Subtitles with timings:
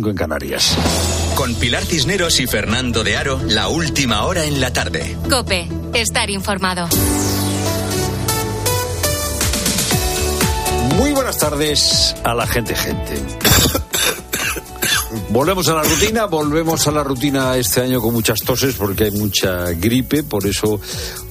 [0.00, 0.76] 5 en Canarias.
[1.36, 5.14] Con Pilar Cisneros y Fernando de Aro, la última hora en la tarde.
[5.28, 6.88] Cope, estar informado.
[10.96, 13.49] Muy buenas tardes a la gente, gente.
[15.30, 19.10] Volvemos a la rutina, volvemos a la rutina este año con muchas toses porque hay
[19.12, 20.80] mucha gripe, por eso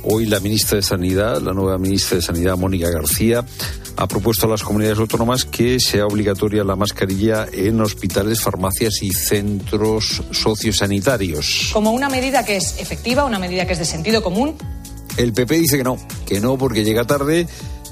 [0.03, 3.43] hoy la ministra de Sanidad, la nueva ministra de Sanidad, Mónica García,
[3.97, 9.11] ha propuesto a las comunidades autónomas que sea obligatoria la mascarilla en hospitales, farmacias y
[9.11, 11.71] centros sociosanitarios.
[11.73, 14.55] Como una medida que es efectiva, una medida que es de sentido común.
[15.17, 17.47] El PP dice que no, que no porque llega tarde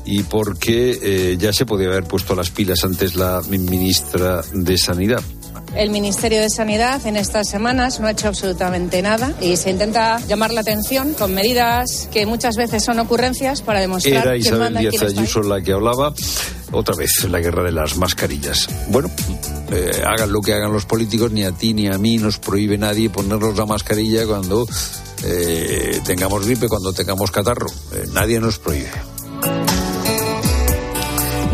[0.05, 5.21] y porque eh, ya se podía haber puesto las pilas antes la ministra de Sanidad.
[5.77, 10.19] El Ministerio de Sanidad en estas semanas no ha hecho absolutamente nada y se intenta
[10.27, 14.79] llamar la atención con medidas que muchas veces son ocurrencias para demostrar Era Isabel manda
[14.79, 15.03] Díaz.
[15.03, 16.15] Ayuso la que hablaba.
[16.71, 18.67] Otra vez la guerra de las mascarillas.
[18.89, 19.11] Bueno,
[19.71, 22.79] eh, hagan lo que hagan los políticos, ni a ti ni a mí nos prohíbe
[22.79, 24.67] nadie ponernos la mascarilla cuando
[25.23, 27.67] eh, tengamos gripe, cuando tengamos catarro.
[27.93, 28.89] Eh, nadie nos prohíbe.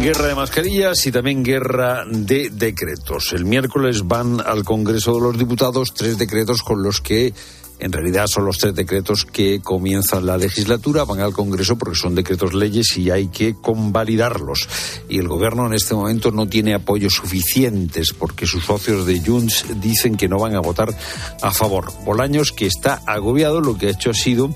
[0.04, 3.32] Guerra de mascarillas y también guerra de decretos.
[3.32, 7.34] El miércoles van al Congreso de los Diputados tres decretos con los que
[7.80, 12.16] en realidad son los tres decretos que comienzan la legislatura, van al Congreso porque son
[12.16, 14.68] decretos leyes y hay que convalidarlos.
[15.08, 19.68] Y el Gobierno en este momento no tiene apoyos suficientes porque sus socios de Junts
[19.80, 20.94] dicen que no van a votar
[21.42, 21.94] a favor.
[22.04, 24.54] Bolaños, que está agobiado, lo que ha hecho ha sido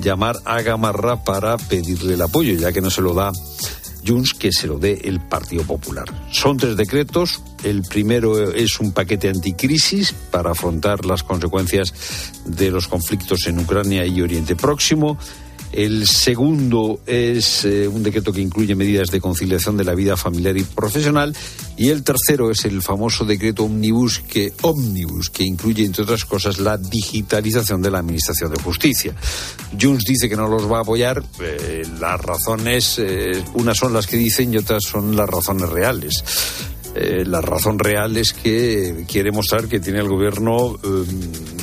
[0.00, 3.30] llamar a Gamarra para pedirle el apoyo, ya que no se lo da
[4.08, 6.06] Junts que se lo dé el Partido Popular.
[6.30, 7.42] Son tres decretos.
[7.62, 14.06] El primero es un paquete anticrisis para afrontar las consecuencias de los conflictos en Ucrania
[14.06, 15.18] y Oriente Próximo.
[15.72, 20.56] El segundo es eh, un decreto que incluye medidas de conciliación de la vida familiar
[20.56, 21.36] y profesional.
[21.76, 26.58] Y el tercero es el famoso decreto omnibus que, omnibus, que incluye, entre otras cosas,
[26.58, 29.14] la digitalización de la Administración de Justicia.
[29.78, 31.22] Junts dice que no los va a apoyar.
[31.40, 36.24] Eh, las razones, eh, unas son las que dicen y otras son las razones reales.
[36.94, 40.76] La razón real es que quiere mostrar que tiene el gobierno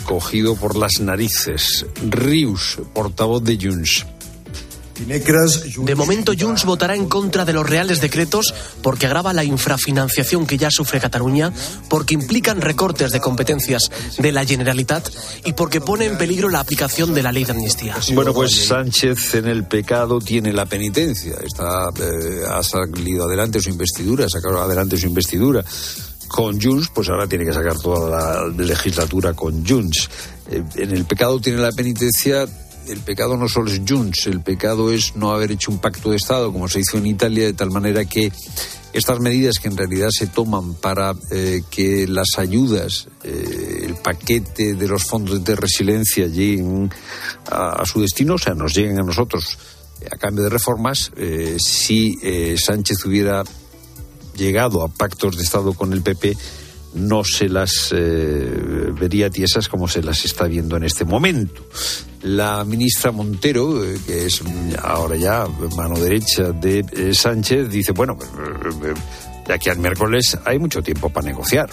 [0.06, 1.86] cogido por las narices.
[2.10, 4.06] Rius, portavoz de Junts.
[4.98, 10.58] De momento, Junts votará en contra de los reales decretos porque agrava la infrafinanciación que
[10.58, 11.52] ya sufre Cataluña,
[11.90, 15.10] porque implican recortes de competencias de la Generalitat
[15.44, 17.98] y porque pone en peligro la aplicación de la ley de amnistía.
[18.14, 21.36] Bueno, pues Sánchez en el pecado tiene la penitencia.
[21.44, 25.66] Está, eh, ha salido adelante su investidura, ha sacado adelante su investidura.
[26.28, 30.10] Con Junts, pues ahora tiene que sacar toda la legislatura con Junts.
[30.50, 32.48] Eh, en el pecado tiene la penitencia
[32.88, 36.18] el pecado no solo es Junts, el pecado es no haber hecho un pacto de
[36.18, 38.32] Estado como se hizo en Italia, de tal manera que
[38.94, 44.76] estas medidas que en realidad se toman para eh, que las ayudas, eh, el paquete
[44.76, 46.92] de los fondos de resiliencia lleguen
[47.50, 49.58] a, su destino, o sea, nos lleguen a nosotros
[50.12, 51.12] a cambio de reformas,
[51.58, 52.16] si
[52.58, 53.44] Sánchez hubiera
[54.36, 56.36] llegado a pactos de Estado con el PP,
[56.96, 61.68] no se las eh, vería tiesas como se las está viendo en este momento.
[62.24, 64.42] La ministra Montero, eh, que es
[64.82, 68.18] ahora ya mano derecha de eh, Sánchez, dice, bueno,
[69.46, 71.70] de aquí al miércoles hay mucho tiempo para negociar.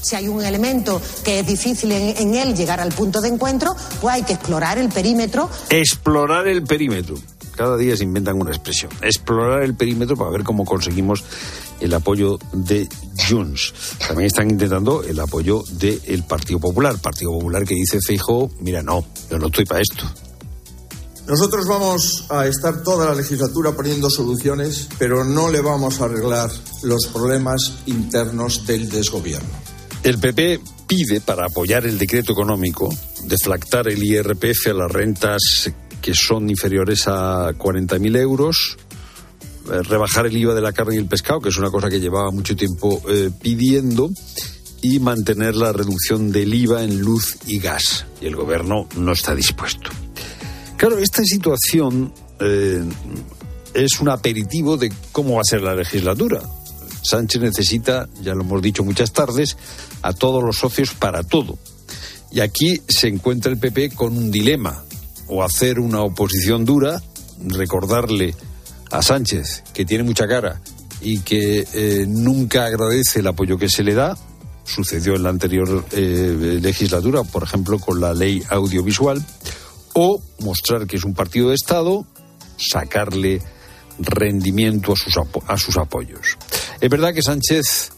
[0.00, 3.76] Si hay un elemento que es difícil en, en él llegar al punto de encuentro,
[4.00, 5.50] pues hay que explorar el perímetro.
[5.68, 7.16] Explorar el perímetro
[7.54, 8.90] cada día se inventan una expresión.
[9.02, 11.24] Explorar el perímetro para ver cómo conseguimos
[11.80, 12.88] el apoyo de
[13.28, 13.72] Junts.
[14.06, 16.98] También están intentando el apoyo del Partido Popular.
[16.98, 20.04] Partido Popular que dice Feijóo, mira, no, yo no estoy para esto.
[21.26, 26.50] Nosotros vamos a estar toda la legislatura poniendo soluciones, pero no le vamos a arreglar
[26.82, 29.48] los problemas internos del desgobierno.
[30.02, 32.88] El PP pide, para apoyar el decreto económico,
[33.26, 38.76] deflactar el IRPF a las rentas que son inferiores a 40.000 euros,
[39.70, 42.00] eh, rebajar el IVA de la carne y el pescado, que es una cosa que
[42.00, 44.10] llevaba mucho tiempo eh, pidiendo,
[44.82, 48.06] y mantener la reducción del IVA en luz y gas.
[48.20, 49.90] Y el gobierno no está dispuesto.
[50.76, 52.82] Claro, esta situación eh,
[53.74, 56.40] es un aperitivo de cómo va a ser la legislatura.
[57.02, 59.56] Sánchez necesita, ya lo hemos dicho muchas tardes,
[60.02, 61.58] a todos los socios para todo.
[62.32, 64.84] Y aquí se encuentra el PP con un dilema
[65.30, 67.00] o hacer una oposición dura,
[67.46, 68.34] recordarle
[68.90, 70.60] a Sánchez que tiene mucha cara
[71.00, 74.18] y que eh, nunca agradece el apoyo que se le da.
[74.64, 79.24] Sucedió en la anterior eh, legislatura, por ejemplo, con la ley audiovisual.
[79.94, 82.06] O mostrar que es un partido de Estado,
[82.56, 83.40] sacarle
[83.98, 85.14] rendimiento a sus,
[85.46, 86.36] a sus apoyos.
[86.80, 87.92] Es verdad que Sánchez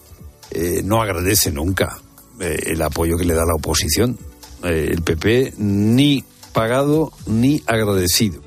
[0.51, 1.99] eh, no agradece nunca
[2.41, 4.19] el apoyo que le da la oposición.
[4.65, 8.43] El PP ni pagado ni agradecido.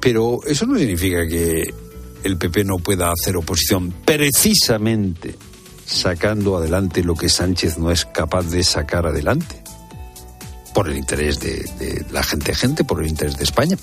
[0.00, 1.74] Pero eso no significa que
[2.24, 5.36] el PP no pueda hacer oposición precisamente
[5.90, 9.62] sacando adelante lo que Sánchez no es capaz de sacar adelante.
[10.72, 13.76] Por el interés de, la gente, gente, por el interés de España.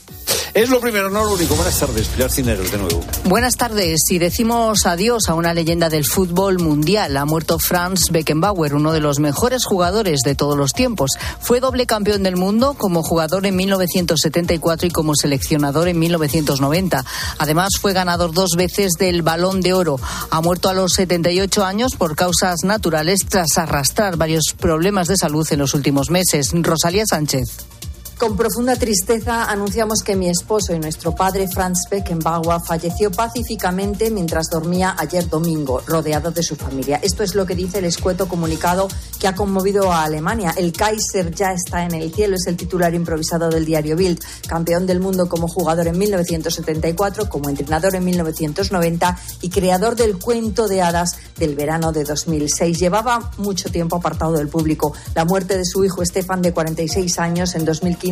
[0.54, 1.56] Es lo primero, no lo único.
[1.56, 3.04] Buenas tardes, Pilar Cineros, de nuevo.
[3.26, 4.02] Buenas tardes.
[4.08, 9.00] Si decimos adiós a una leyenda del fútbol mundial, ha muerto Franz Beckenbauer, uno de
[9.00, 11.12] los mejores jugadores de todos los tiempos.
[11.40, 17.06] Fue doble campeón del mundo como jugador en 1974 y como seleccionador en 1990.
[17.38, 20.00] Además, fue ganador dos veces del Balón de Oro.
[20.32, 25.48] Ha muerto a los 78 años por causas naturales tras arrastrar varios problemas de salud
[25.52, 26.52] en los últimos meses.
[26.54, 27.77] Rosalía Sánchez.
[28.18, 34.48] Con profunda tristeza anunciamos que mi esposo y nuestro padre Franz Beckenbauer falleció pacíficamente mientras
[34.50, 37.00] dormía ayer domingo, rodeado de su familia.
[37.04, 38.88] Esto es lo que dice el escueto comunicado
[39.20, 40.56] que ha conmovido a Alemania.
[40.58, 44.20] El Kaiser ya está en el cielo, es el titular improvisado del diario Bild.
[44.48, 50.68] Campeón del mundo como jugador en 1974, como entrenador en 1990 y creador del cuento
[50.68, 52.80] de hadas del verano de 2006.
[52.80, 54.94] Llevaba mucho tiempo apartado del público.
[55.14, 58.07] La muerte de su hijo Stefan, de 46 años, en 2015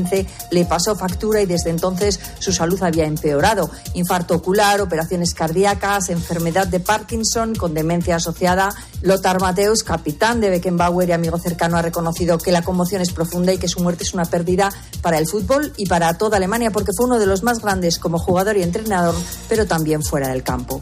[0.52, 3.70] le pasó factura y desde entonces su salud había empeorado.
[3.94, 8.74] Infarto ocular, operaciones cardíacas, enfermedad de Parkinson con demencia asociada.
[9.02, 13.54] Lothar Mateus, capitán de Beckenbauer y amigo cercano, ha reconocido que la conmoción es profunda
[13.54, 14.72] y que su muerte es una pérdida
[15.02, 18.18] para el fútbol y para toda Alemania porque fue uno de los más grandes como
[18.18, 19.16] jugador y entrenador,
[19.48, 20.82] pero también fuera del campo.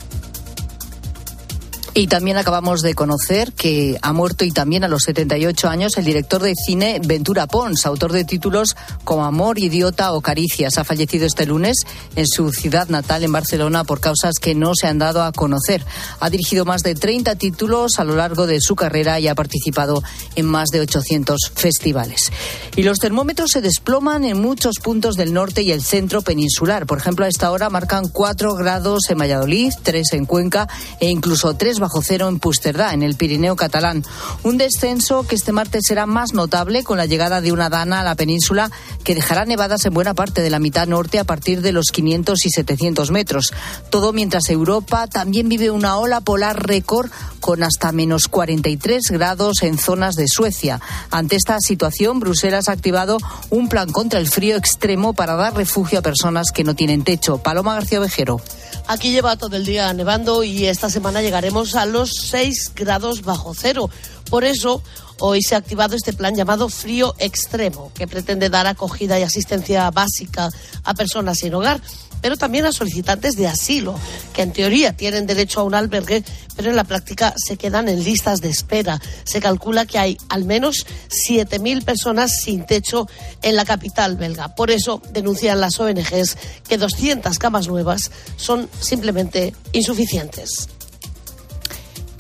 [1.96, 6.06] Y también acabamos de conocer que ha muerto y también a los 78 años el
[6.06, 10.80] director de cine Ventura Pons, autor de títulos como Amor, Idiota o Caricias.
[10.80, 11.78] Ha fallecido este lunes
[12.16, 15.86] en su ciudad natal, en Barcelona, por causas que no se han dado a conocer.
[16.20, 20.02] Ha dirigido más de 30 títulos a lo largo de su carrera y ha participado
[20.36, 22.32] en más de 800 festivales.
[22.76, 26.88] Y los termómetros se desploman en muchos puntos del norte y el centro peninsular.
[26.88, 30.68] Por ejemplo, a esta hora marcan 4 grados en Valladolid, 3 en Cuenca
[31.00, 34.06] e incluso 3 bajo cero en Pusterdá, en el Pirineo catalán.
[34.44, 38.04] Un descenso que este martes será más notable con la llegada de una dana a
[38.06, 38.72] la península
[39.04, 42.46] que dejará nevadas en buena parte de la mitad norte a partir de los 500
[42.46, 43.54] y 700 metros.
[43.90, 49.78] Todo mientras Europa también vive una ola polar récord con hasta menos 43 grados en
[49.78, 50.80] zonas de Suecia.
[51.12, 53.18] Ante esta situación, Bruselas ha activado
[53.50, 57.40] un plan contra el frío extremo para dar refugio a personas que no tienen techo.
[57.40, 58.40] Paloma García Vejero.
[58.88, 63.54] Aquí lleva todo el día nevando y esta semana llegaremos a los 6 grados bajo
[63.56, 63.90] cero.
[64.30, 64.84] Por eso,
[65.20, 69.90] hoy se ha activado este plan llamado Frío Extremo, que pretende dar acogida y asistencia
[69.90, 70.50] básica
[70.84, 71.82] a personas sin hogar
[72.24, 74.00] pero también a solicitantes de asilo,
[74.34, 76.24] que en teoría tienen derecho a un albergue,
[76.56, 79.02] pero en la práctica se quedan en listas de espera.
[79.26, 80.88] Se calcula que hay al menos
[81.28, 83.10] 7.000 personas sin techo
[83.42, 84.56] en la capital belga.
[84.56, 90.70] Por eso denuncian las ONGs que 200 camas nuevas son simplemente insuficientes.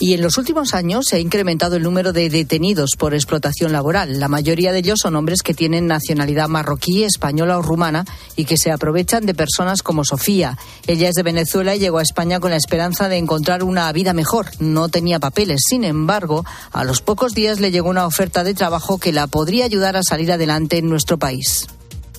[0.06, 4.20] Y en los últimos años se ha incrementado el número de detenidos por explotación laboral.
[4.20, 8.04] La mayoría de ellos son hombres que tienen nacionalidad marroquí, española o rumana
[8.36, 10.58] y que se aprovechan de personas como Sofía.
[10.88, 14.12] Ella es de Venezuela y llegó a España con la esperanza de encontrar una vida
[14.12, 14.48] mejor.
[14.60, 15.62] No tenía papeles.
[15.70, 19.64] Sin embargo, a los pocos días le llegó una oferta de trabajo que la podría
[19.64, 21.69] ayudar a salir adelante en nuestro país.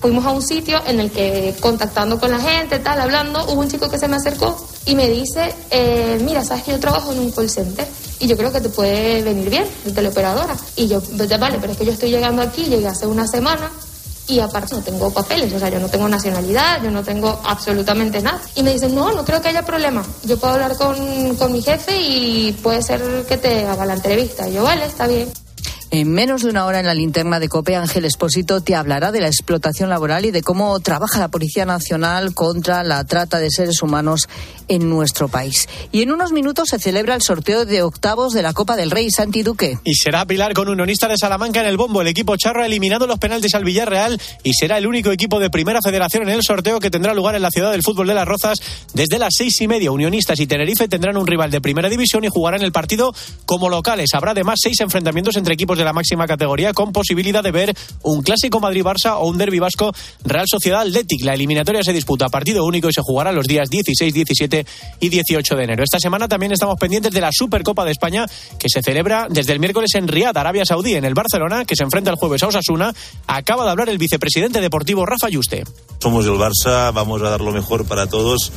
[0.05, 3.67] Fuimos a un sitio en el que contactando con la gente, tal, hablando, hubo un
[3.67, 7.17] chico que se me acercó y me dice, eh, mira, sabes que yo trabajo en
[7.17, 7.87] un call center
[8.19, 10.55] y yo creo que te puede venir bien, de teleoperadora.
[10.75, 11.01] Y yo,
[11.39, 13.71] vale, pero es que yo estoy llegando aquí, llegué hace una semana
[14.27, 18.21] y aparte no tengo papeles, o sea, yo no tengo nacionalidad, yo no tengo absolutamente
[18.21, 18.39] nada.
[18.53, 21.63] Y me dicen, no, no creo que haya problema, yo puedo hablar con, con mi
[21.63, 24.47] jefe y puede ser que te haga la entrevista.
[24.47, 25.31] Y yo, vale, está bien.
[25.97, 29.21] En menos de una hora en la linterna de COPE, Ángel Espósito te hablará de
[29.21, 33.81] la explotación laboral y de cómo trabaja la Policía Nacional contra la trata de seres
[33.81, 34.27] humanos
[34.67, 35.69] en nuestro país.
[35.93, 39.09] Y en unos minutos se celebra el sorteo de octavos de la Copa del Rey
[39.09, 39.79] Santi Duque.
[39.85, 42.01] Y será Pilar con Unionista de Salamanca en el bombo.
[42.01, 45.49] El equipo charro ha eliminado los penaltis al Villarreal y será el único equipo de
[45.49, 48.27] primera federación en el sorteo que tendrá lugar en la ciudad del fútbol de las
[48.27, 48.57] Rozas
[48.93, 49.93] desde las seis y media.
[49.93, 53.13] Unionistas y Tenerife tendrán un rival de primera división y jugarán el partido
[53.45, 54.09] como locales.
[54.13, 57.73] Habrá además seis enfrentamientos entre equipos de la máxima categoría con posibilidad de ver
[58.03, 61.23] un clásico Madrid-Barça o un derbi vasco Real Sociedad Athletic.
[61.23, 64.65] La eliminatoria se disputa a partido único y se jugará los días 16, 17
[64.99, 65.83] y 18 de enero.
[65.83, 68.25] Esta semana también estamos pendientes de la Supercopa de España
[68.59, 71.83] que se celebra desde el miércoles en Riad, Arabia Saudí, en el Barcelona, que se
[71.83, 72.93] enfrenta el jueves a Osasuna.
[73.27, 75.63] Acaba de hablar el vicepresidente deportivo Rafa Yuste.
[75.99, 78.51] Somos el Barça, vamos a dar lo mejor para todos,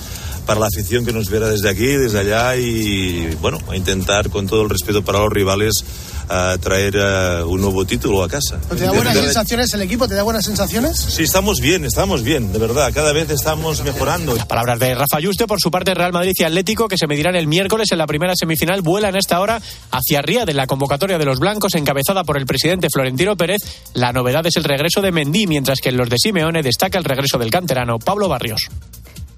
[0.47, 4.47] para la afición que nos viera desde aquí, desde allá y bueno, a intentar con
[4.47, 5.85] todo el respeto para los rivales
[6.29, 8.59] a traer uh, un nuevo título a casa.
[8.61, 10.07] ¿Te da buenas sensaciones el equipo?
[10.09, 10.99] ¿Te da buenas sensaciones?
[10.99, 12.93] Sí, estamos bien, estamos bien, de verdad.
[12.95, 14.35] Cada vez estamos mejorando.
[14.35, 17.37] Las palabras de Rafa Yuste, por su parte, Real Madrid y Atlético, que se medirán
[17.37, 21.19] el miércoles en la primera semifinal, vuelan a esta hora hacia Ríad en la convocatoria
[21.19, 23.63] de los blancos, encabezada por el presidente Florentino Pérez.
[23.95, 27.05] La novedad es el regreso de Mendy, mientras que en los de Simeone destaca el
[27.05, 28.69] regreso del canterano Pablo Barrios.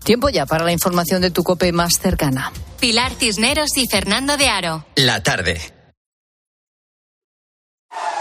[0.03, 2.53] Tiempo ya para la información de tu cope más cercana.
[2.81, 4.87] Pilar Cisneros y Fernando de Aro.
[4.97, 5.80] La tarde.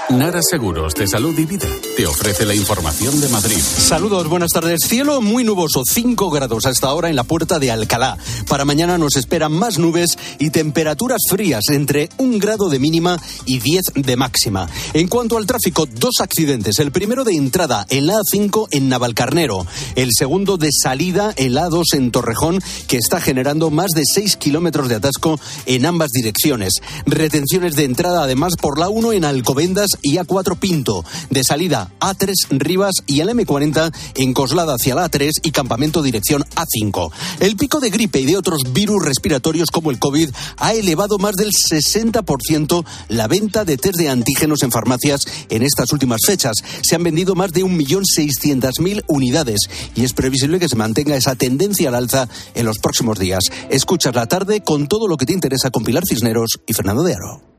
[0.10, 3.60] Nara Seguros de Salud y Vida te ofrece la información de Madrid.
[3.60, 4.80] Saludos, buenas tardes.
[4.88, 8.18] Cielo muy nuboso, 5 grados hasta ahora en la puerta de Alcalá.
[8.48, 13.60] Para mañana nos esperan más nubes y temperaturas frías entre 1 grado de mínima y
[13.60, 14.68] 10 de máxima.
[14.94, 16.80] En cuanto al tráfico, dos accidentes.
[16.80, 19.68] El primero de entrada en la A5 en Navalcarnero.
[19.96, 24.38] El segundo de salida en la A2 en Torrejón, que está generando más de 6
[24.38, 26.74] kilómetros de atasco en ambas direcciones.
[27.06, 31.04] Retenciones de entrada además por la 1 en Alcobendas y A4 Pinto.
[31.30, 36.44] De salida A3 Rivas y el M40 en Coslada hacia la A3 y Campamento dirección
[36.56, 37.12] A5.
[37.40, 41.36] El pico de gripe y de otros virus respiratorios como el COVID ha elevado más
[41.36, 46.58] del 60% la venta de test de antígenos en farmacias en estas últimas fechas.
[46.82, 49.62] Se han vendido más de 1.600.000 unidades
[49.96, 53.44] y es previsible que se mantenga esa tendencia al alza en los próximos días.
[53.70, 57.14] Escuchas la tarde con todo lo que te interesa con Pilar Cisneros y Fernando de
[57.14, 57.59] Aro.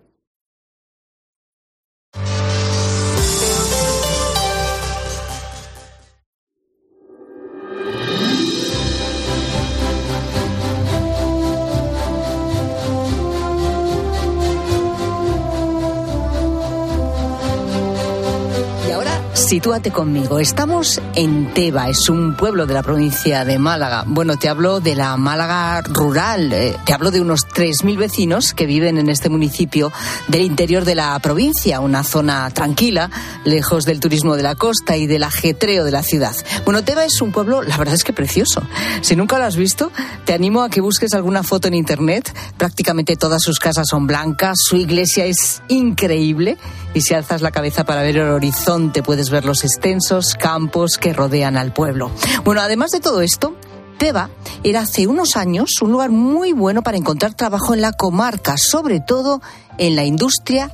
[19.50, 20.38] Sitúate conmigo.
[20.38, 24.04] Estamos en Teba, es un pueblo de la provincia de Málaga.
[24.06, 28.66] Bueno, te hablo de la Málaga rural, eh, te hablo de unos 3.000 vecinos que
[28.66, 29.90] viven en este municipio
[30.28, 33.10] del interior de la provincia, una zona tranquila,
[33.44, 36.36] lejos del turismo de la costa y del ajetreo de la ciudad.
[36.64, 38.62] Bueno, Teba es un pueblo, la verdad es que precioso.
[39.00, 39.90] Si nunca lo has visto,
[40.26, 42.32] te animo a que busques alguna foto en internet.
[42.56, 46.56] Prácticamente todas sus casas son blancas, su iglesia es increíble
[46.94, 51.56] y si alzas la cabeza para ver el horizonte puedes los extensos campos que rodean
[51.56, 52.10] al pueblo.
[52.44, 53.54] Bueno, además de todo esto,
[53.98, 54.30] Teba
[54.62, 59.00] era hace unos años un lugar muy bueno para encontrar trabajo en la comarca, sobre
[59.00, 59.42] todo
[59.78, 60.70] en la industria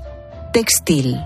[0.53, 1.21] textil.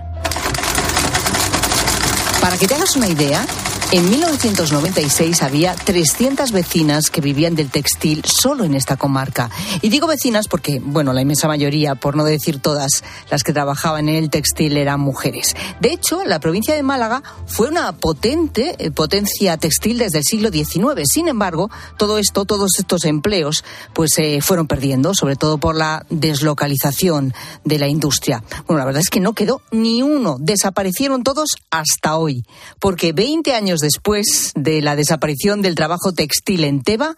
[2.41, 3.45] Para que te hagas una idea,
[3.91, 9.49] en 1996 había 300 vecinas que vivían del textil solo en esta comarca.
[9.81, 14.07] Y digo vecinas porque, bueno, la inmensa mayoría, por no decir todas, las que trabajaban
[14.07, 15.55] en el textil eran mujeres.
[15.81, 20.51] De hecho, la provincia de Málaga fue una potente eh, potencia textil desde el siglo
[20.51, 21.01] XIX.
[21.03, 26.05] Sin embargo, todo esto, todos estos empleos, pues se fueron perdiendo, sobre todo por la
[26.09, 27.33] deslocalización
[27.65, 28.41] de la industria.
[28.67, 30.37] Bueno, la verdad es que no quedó ni uno.
[30.39, 32.45] Desaparecieron todos hasta hoy.
[32.79, 37.15] Porque 20 años después de la desaparición del trabajo textil en Teba,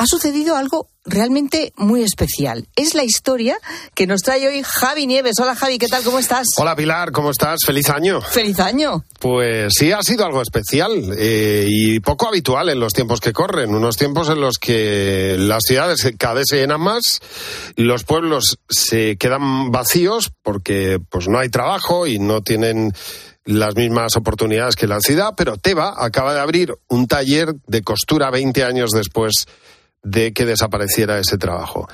[0.00, 2.66] ha sucedido algo realmente muy especial.
[2.74, 3.58] Es la historia
[3.94, 5.34] que nos trae hoy Javi Nieves.
[5.38, 6.02] Hola Javi, ¿qué tal?
[6.02, 6.46] ¿Cómo estás?
[6.56, 7.60] Hola Pilar, ¿cómo estás?
[7.66, 8.22] Feliz año.
[8.22, 9.04] Feliz año.
[9.18, 13.74] Pues sí, ha sido algo especial eh, y poco habitual en los tiempos que corren.
[13.74, 17.20] Unos tiempos en los que las ciudades cada vez se llenan más,
[17.76, 22.94] los pueblos se quedan vacíos porque pues no hay trabajo y no tienen
[23.50, 28.30] las mismas oportunidades que la ciudad, pero Teba acaba de abrir un taller de costura
[28.30, 29.46] 20 años después
[30.02, 31.86] de que desapareciera ese trabajo.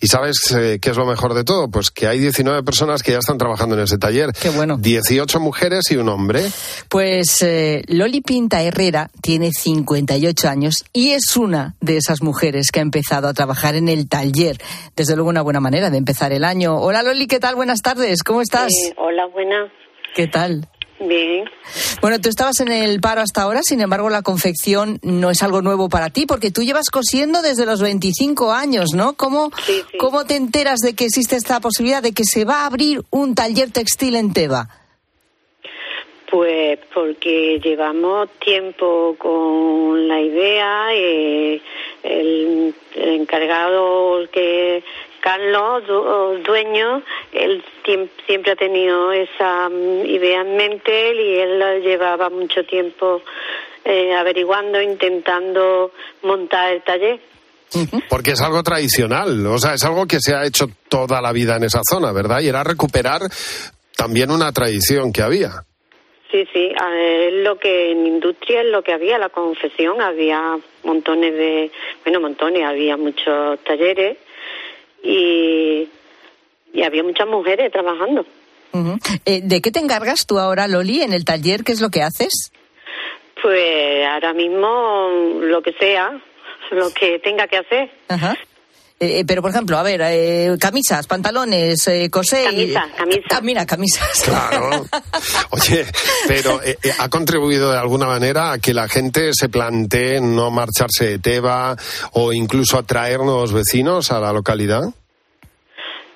[0.00, 1.70] ¿Y sabes eh, qué es lo mejor de todo?
[1.70, 4.30] Pues que hay 19 personas que ya están trabajando en ese taller.
[4.40, 4.76] Qué bueno.
[4.76, 6.42] 18 mujeres y un hombre.
[6.88, 12.80] Pues eh, Loli Pinta Herrera tiene 58 años y es una de esas mujeres que
[12.80, 14.58] ha empezado a trabajar en el taller.
[14.94, 16.76] Desde luego una buena manera de empezar el año.
[16.76, 17.54] Hola Loli, ¿qué tal?
[17.54, 18.70] Buenas tardes, ¿cómo estás?
[18.88, 19.72] Eh, hola, buena.
[20.14, 20.68] ¿Qué tal?
[21.00, 21.44] Bien.
[22.00, 25.60] Bueno, tú estabas en el paro hasta ahora, sin embargo, la confección no es algo
[25.60, 29.14] nuevo para ti, porque tú llevas cosiendo desde los 25 años, ¿no?
[29.14, 29.50] ¿Cómo,
[29.98, 33.34] ¿cómo te enteras de que existe esta posibilidad de que se va a abrir un
[33.34, 34.68] taller textil en Teba?
[36.30, 41.60] Pues porque llevamos tiempo con la idea, eh,
[42.02, 44.82] el, el encargado que
[45.24, 47.02] Carlos, du- dueño,
[47.32, 47.64] él
[48.26, 53.22] siempre ha tenido esa mm, idea en mente y él llevaba mucho tiempo
[53.86, 55.92] eh, averiguando, intentando
[56.24, 57.18] montar el taller.
[58.10, 61.56] Porque es algo tradicional, o sea, es algo que se ha hecho toda la vida
[61.56, 62.40] en esa zona, ¿verdad?
[62.42, 63.22] Y era recuperar
[63.96, 65.64] también una tradición que había.
[66.30, 71.32] Sí, sí, es lo que en industria es lo que había, la confesión, había montones
[71.32, 71.70] de,
[72.04, 74.18] bueno, montones, había muchos talleres
[75.04, 75.88] y,
[76.72, 78.26] y había muchas mujeres trabajando.
[79.24, 81.62] Eh, ¿De qué te encargas tú ahora, Loli, en el taller?
[81.62, 82.50] ¿Qué es lo que haces?
[83.40, 85.08] Pues ahora mismo
[85.40, 86.20] lo que sea,
[86.70, 87.90] lo que tenga que hacer.
[88.08, 88.36] Ajá.
[89.00, 92.44] Eh, eh, pero, por ejemplo, a ver, eh, camisas, pantalones, eh, coser...
[92.44, 93.20] Camisa, camisa.
[93.30, 94.22] Ah, mira, camisas.
[94.22, 94.86] Claro.
[95.50, 95.84] Oye,
[96.28, 100.50] pero eh, eh, ¿ha contribuido de alguna manera a que la gente se plantee no
[100.52, 101.76] marcharse de Teba
[102.12, 104.84] o incluso atraer nuevos vecinos a la localidad?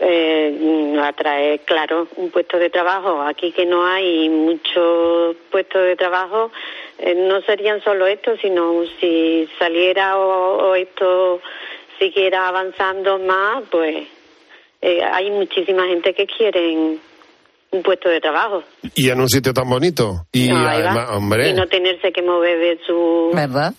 [0.01, 3.23] Eh, atraer, claro, un puesto de trabajo.
[3.23, 6.51] Aquí que no hay muchos puestos de trabajo,
[6.99, 11.41] eh, no serían solo estos, sino si saliera o, o esto
[11.99, 14.07] siguiera avanzando más, pues
[14.83, 16.77] eh, hay muchísima gente que quiere
[17.71, 18.63] un puesto de trabajo.
[18.95, 20.27] Y en un sitio tan bonito.
[20.33, 23.75] Y No, además, hombre, Y no tenerse que mover de su, ¿Verdad?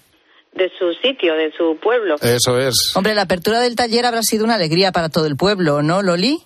[0.53, 2.15] de su sitio, de su pueblo.
[2.21, 2.95] eso es.
[2.95, 6.37] Hombre, la apertura del taller habrá sido una alegría para todo el pueblo, ¿no, Loli?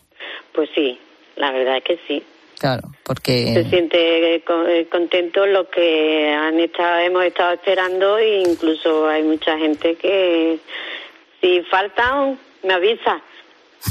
[0.54, 0.98] Pues sí,
[1.36, 2.24] la verdad es que sí.
[2.60, 3.66] Claro, se porque...
[3.70, 9.58] siente eh, eh, contento lo que han estado, hemos estado esperando e incluso hay mucha
[9.58, 10.60] gente que
[11.44, 13.22] si faltan me avisa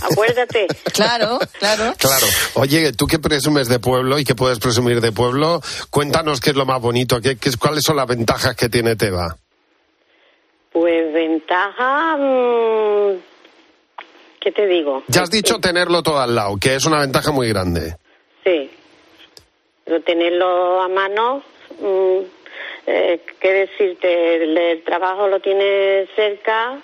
[0.03, 1.93] acuérdate Claro, claro.
[1.99, 2.27] Claro.
[2.55, 6.57] Oye, tú que presumes de pueblo y que puedes presumir de pueblo, cuéntanos qué es
[6.57, 9.37] lo más bonito, qué, qué- cuáles son las ventajas que tiene Teba.
[10.73, 13.17] pues ventaja mm,
[14.41, 17.49] qué te digo Ya has dicho tenerlo todo al lado, que es una ventaja muy
[17.51, 17.97] grande.
[18.45, 18.71] sí
[19.85, 21.43] pero tenerlo a mano
[21.81, 22.19] mm,
[22.87, 26.79] eh, qué decirte el, el trabajo lo tienes cerca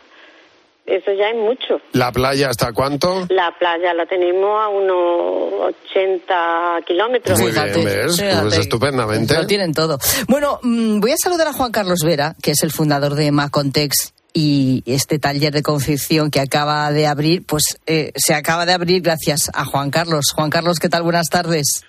[0.88, 3.26] eso ya es mucho ¿La playa está a cuánto?
[3.28, 7.38] La playa la tenemos a unos 80 kilómetros.
[7.40, 7.72] Muy bien.
[7.72, 9.34] Pues estupendamente.
[9.34, 9.98] Lo tienen todo.
[10.28, 14.14] Bueno, mm, voy a saludar a Juan Carlos Vera, que es el fundador de Macontex.
[14.34, 19.02] Y este taller de confección que acaba de abrir, pues eh, se acaba de abrir
[19.02, 20.26] gracias a Juan Carlos.
[20.34, 21.02] Juan Carlos, ¿qué tal?
[21.02, 21.82] Buenas tardes.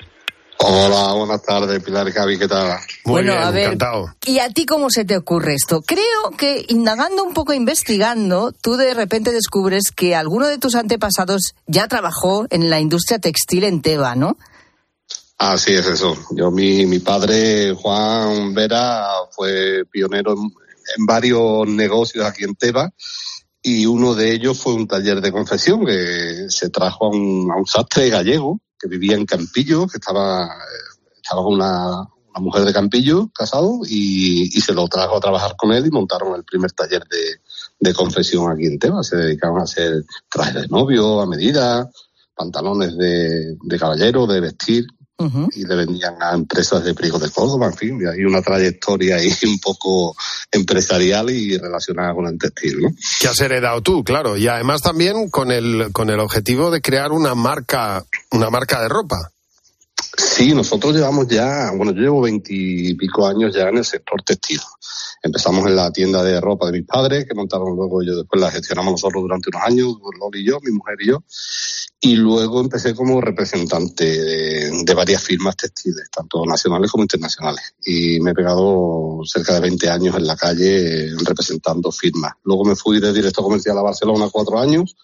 [0.62, 2.80] Hola, buenas tardes, Pilar y Javi, ¿qué tal?
[3.06, 3.78] bueno, a ver,
[4.26, 5.82] ¿y a ti cómo se te ocurre esto?
[5.82, 11.56] Creo que indagando un poco, investigando, tú de repente descubres que alguno de tus antepasados
[11.66, 14.38] ya trabajó en la industria textil en Teba, ¿no?
[15.38, 16.18] Así es eso.
[16.32, 20.52] Yo, mi, mi padre, Juan Vera, fue pionero en,
[20.98, 22.92] en varios negocios aquí en Teba
[23.62, 27.56] y uno de ellos fue un taller de confección que se trajo a un, a
[27.56, 32.64] un sastre gallego que vivía en Campillo, que estaba, eh, estaba con una, una mujer
[32.64, 36.44] de Campillo, casado, y, y se lo trajo a trabajar con él y montaron el
[36.44, 37.42] primer taller de,
[37.80, 39.04] de confección aquí en Teba.
[39.04, 41.90] Se dedicaban a hacer trajes de novio a medida,
[42.36, 44.88] pantalones de, de caballero, de vestir,
[45.54, 49.18] y le vendían a empresas de Priego de Córdoba, en fin, y hay una trayectoria
[49.18, 50.16] ahí un poco
[50.52, 52.90] empresarial y relacionada con el textil, ¿no?
[53.20, 54.38] Que has heredado tú, claro.
[54.38, 58.88] Y además también con el, con el objetivo de crear una marca, una marca de
[58.88, 59.32] ropa.
[60.18, 64.60] Sí, nosotros llevamos ya, bueno, yo llevo veintipico años ya en el sector textil.
[65.22, 68.52] Empezamos en la tienda de ropa de mis padres, que montaron luego, yo después la
[68.52, 71.24] gestionamos nosotros durante unos años, Loli y yo, mi mujer y yo.
[72.02, 77.76] Y luego empecé como representante de, varias firmas textiles, tanto nacionales como internacionales.
[77.84, 82.34] Y me he pegado cerca de 20 años en la calle representando firmas.
[82.44, 84.96] Luego me fui de director comercial a Barcelona cuatro años.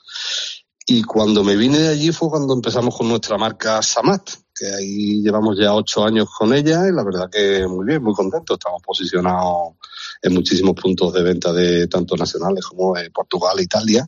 [0.86, 5.22] Y cuando me vine de allí fue cuando empezamos con nuestra marca Samat, que ahí
[5.22, 8.58] llevamos ya ocho años con ella y la verdad que muy bien, muy contentos.
[8.58, 9.74] Estamos posicionados
[10.22, 14.08] en muchísimos puntos de venta de tanto nacionales como de Portugal e Italia.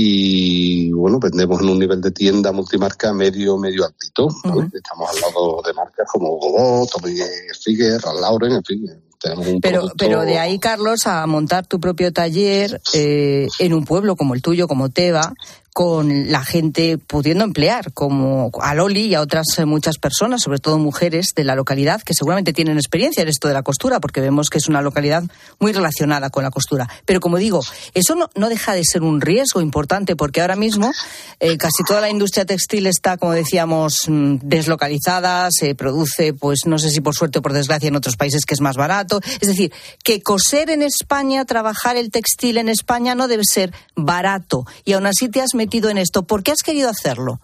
[0.00, 4.28] Y bueno, vendemos en un nivel de tienda multimarca medio, medio altito.
[4.44, 4.68] ¿vale?
[4.72, 9.07] Estamos al lado de marcas como Hugo Boss, Tommy Ralph Lauren, en fin.
[9.20, 13.72] Tenemos un Pero, producto- pero de ahí, Carlos, a montar tu propio taller eh, en
[13.74, 15.32] un pueblo como el tuyo, como Teba,
[15.74, 20.58] con la gente pudiendo emplear, como a Loli y a otras eh, muchas personas, sobre
[20.58, 24.20] todo mujeres de la localidad, que seguramente tienen experiencia en esto de la costura, porque
[24.20, 25.22] vemos que es una localidad
[25.60, 26.88] muy relacionada con la costura.
[27.04, 27.60] Pero como digo,
[27.94, 30.90] eso no, no deja de ser un riesgo importante, porque ahora mismo
[31.38, 36.80] eh, casi toda la industria textil está, como decíamos, mm, deslocalizada, se produce, pues no
[36.80, 39.07] sé si por suerte o por desgracia en otros países que es más barato,
[39.40, 39.72] Es decir,
[40.04, 44.64] que coser en España, trabajar el textil en España no debe ser barato.
[44.84, 46.22] Y aún así te has metido en esto.
[46.24, 47.40] ¿Por qué has querido hacerlo?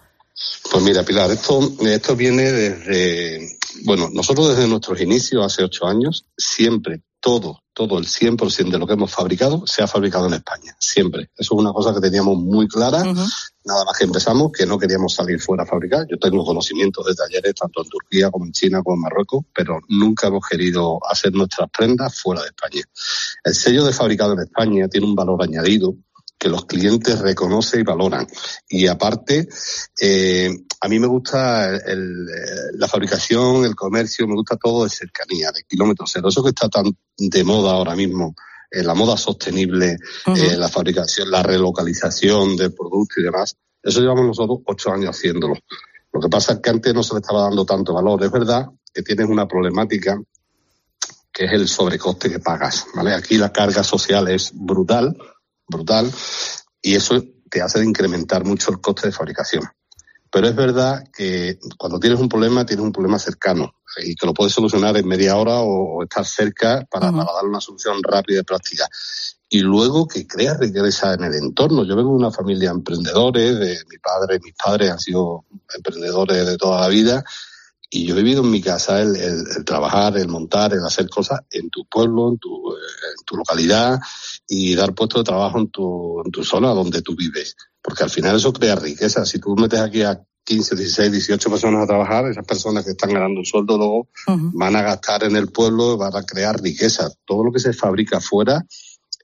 [0.70, 6.24] Pues mira, Pilar, esto, esto viene desde, bueno, nosotros desde nuestros inicios, hace ocho años,
[6.36, 10.76] siempre, todo, todo el 100% de lo que hemos fabricado se ha fabricado en España,
[10.78, 11.30] siempre.
[11.34, 15.14] Eso es una cosa que teníamos muy clara, nada más que empezamos, que no queríamos
[15.14, 16.06] salir fuera a fabricar.
[16.06, 19.80] Yo tengo conocimientos de talleres tanto en Turquía como en China como en Marruecos, pero
[19.88, 22.84] nunca hemos querido hacer nuestras prendas fuera de España.
[23.42, 25.94] El sello de fabricado en España tiene un valor añadido
[26.38, 28.26] que los clientes reconocen y valoran.
[28.68, 29.48] Y aparte,
[30.00, 32.26] eh, a mí me gusta el,
[32.74, 36.28] la fabricación, el comercio, me gusta todo de cercanía, de kilómetros cero.
[36.28, 36.84] Eso que está tan
[37.16, 38.34] de moda ahora mismo,
[38.70, 44.26] eh, la moda sostenible, eh, la fabricación, la relocalización del producto y demás, eso llevamos
[44.26, 45.54] nosotros ocho años haciéndolo.
[46.12, 48.22] Lo que pasa es que antes no se le estaba dando tanto valor.
[48.22, 50.18] Es verdad que tienes una problemática
[51.32, 53.12] que es el sobrecoste que pagas, ¿vale?
[53.12, 55.16] Aquí la carga social es brutal,
[55.66, 56.10] brutal,
[56.82, 59.64] y eso te hace incrementar mucho el coste de fabricación.
[60.30, 64.34] Pero es verdad que cuando tienes un problema, tienes un problema cercano y que lo
[64.34, 68.88] puedes solucionar en media hora o, estar cerca para, dar una solución rápida y práctica.
[69.48, 71.84] Y luego que creas riqueza en el entorno.
[71.84, 76.44] Yo vengo de una familia de emprendedores, de mi padre, mis padres han sido emprendedores
[76.44, 77.24] de toda la vida
[77.94, 81.42] y yo he vivido en mi casa el, el, trabajar, el montar, el hacer cosas
[81.52, 84.00] en tu pueblo, en tu, en tu localidad
[84.48, 87.56] y dar puesto de trabajo en tu, en tu zona donde tú vives.
[87.80, 89.24] Porque al final eso crea riqueza.
[89.24, 93.12] Si tú metes aquí a 15, 16, 18 personas a trabajar, esas personas que están
[93.12, 97.08] ganando un sueldo luego van a gastar en el pueblo, van a crear riqueza.
[97.24, 98.66] Todo lo que se fabrica afuera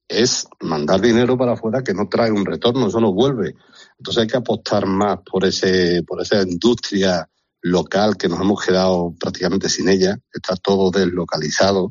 [0.07, 3.57] es mandar dinero para afuera que no trae un retorno, eso no vuelve.
[3.99, 7.29] Entonces hay que apostar más por ese, por esa industria
[7.63, 11.91] local que nos hemos quedado prácticamente sin ella, está todo deslocalizado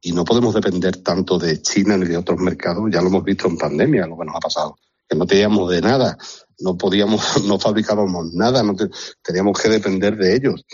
[0.00, 3.48] y no podemos depender tanto de China ni de otros mercados, ya lo hemos visto
[3.48, 6.16] en pandemia, lo que nos ha pasado, que no teníamos de nada,
[6.60, 8.74] no podíamos, no fabricábamos nada, no
[9.22, 10.64] teníamos que depender de ellos.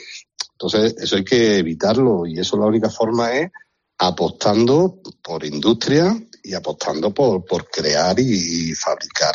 [0.53, 3.51] Entonces, eso hay que evitarlo y eso la única forma es
[3.99, 9.35] apostando por industria y apostando por, por crear y, fabricar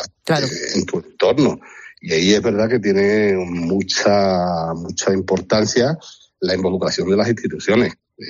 [0.74, 1.60] en tu entorno.
[2.02, 5.96] Y ahí es verdad que tiene mucha, mucha importancia
[6.40, 8.24] la involucración de las instituciones eh,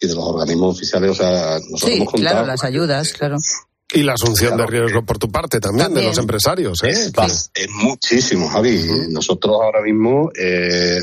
[0.00, 1.10] y de los organismos oficiales.
[1.10, 3.36] O sea, nosotros sí, hemos contado, claro, las ayudas, claro.
[3.92, 6.82] Y la asunción de riesgo por tu parte también, de los empresarios.
[6.82, 6.88] ¿eh?
[6.90, 8.82] Es, es muchísimo, Javi.
[9.10, 10.98] Nosotros ahora mismo, eh,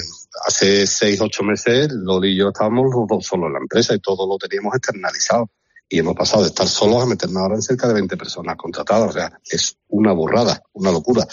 [0.47, 2.91] hace seis, ocho meses, Loli y yo estábamos
[3.23, 5.51] solo en la empresa y todo lo teníamos externalizado
[5.91, 9.09] y hemos pasado de estar solos a meternos ahora en cerca de 20 personas contratadas.
[9.09, 11.27] O sea, es una burrada, una locura.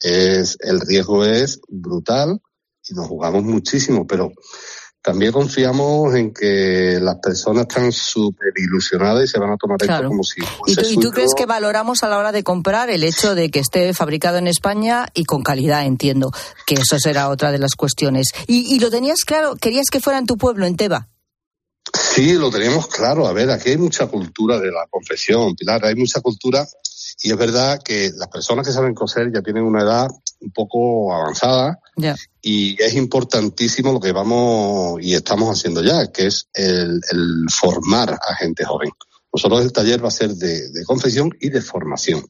[0.00, 2.40] Es, el riesgo es brutal
[2.88, 4.30] y nos jugamos muchísimo, pero
[5.02, 10.06] también confiamos en que las personas están súper ilusionadas y se van a tomar esto
[10.06, 13.02] como si ¿Y tú, ¿Y tú crees que valoramos a la hora de comprar el
[13.02, 16.30] hecho de que esté fabricado en España y con calidad, entiendo,
[16.64, 18.28] que eso será otra de las cuestiones?
[18.46, 19.56] ¿Y, y lo tenías claro?
[19.56, 21.08] ¿Querías que fuera en tu pueblo, en Teba?
[21.92, 23.26] Sí, lo teníamos claro.
[23.26, 26.66] A ver, aquí hay mucha cultura de la confesión, Pilar, hay mucha cultura
[27.22, 30.08] y es verdad que las personas que saben coser ya tienen una edad
[30.40, 31.78] un poco avanzada
[32.42, 37.00] y es importantísimo lo que vamos y estamos haciendo ya, que es el,
[37.50, 38.90] formar a gente joven.
[39.32, 42.24] Nosotros el taller va a ser de, de confesión y de formación.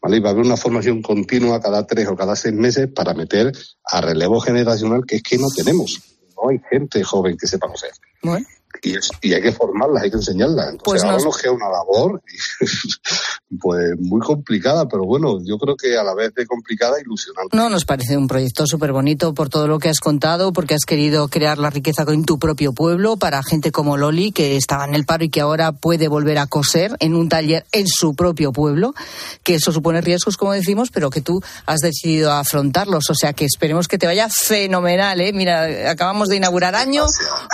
[0.00, 0.18] ¿Vale?
[0.18, 3.50] Y va a haber una formación continua cada tres o cada seis meses para meter
[3.84, 6.00] a relevo generacional que es que no tenemos.
[6.36, 7.90] No hay gente joven que sepa coser.
[8.22, 8.46] Bueno
[8.82, 10.70] y, y, hay que formarlas, hay que enseñarlas.
[10.70, 11.36] Entonces pues ahora nos...
[11.38, 12.22] queda una labor
[13.60, 17.56] pues muy complicada, pero bueno, yo creo que a la vez de complicada, ilusionante.
[17.56, 20.84] No, nos parece un proyecto súper bonito por todo lo que has contado, porque has
[20.84, 24.94] querido crear la riqueza en tu propio pueblo para gente como Loli, que estaba en
[24.94, 28.52] el paro y que ahora puede volver a coser en un taller en su propio
[28.52, 28.94] pueblo,
[29.42, 33.10] que eso supone riesgos, como decimos, pero que tú has decidido afrontarlos.
[33.10, 35.32] O sea que esperemos que te vaya fenomenal, ¿eh?
[35.32, 37.04] Mira, acabamos de inaugurar año,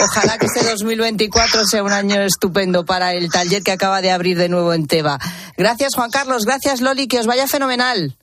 [0.00, 4.10] ojalá que este 2020 2024 sea un año estupendo para el taller que acaba de
[4.10, 5.18] abrir de nuevo en Teba.
[5.56, 6.44] Gracias, Juan Carlos.
[6.44, 7.06] Gracias, Loli.
[7.06, 8.16] Que os vaya fenomenal.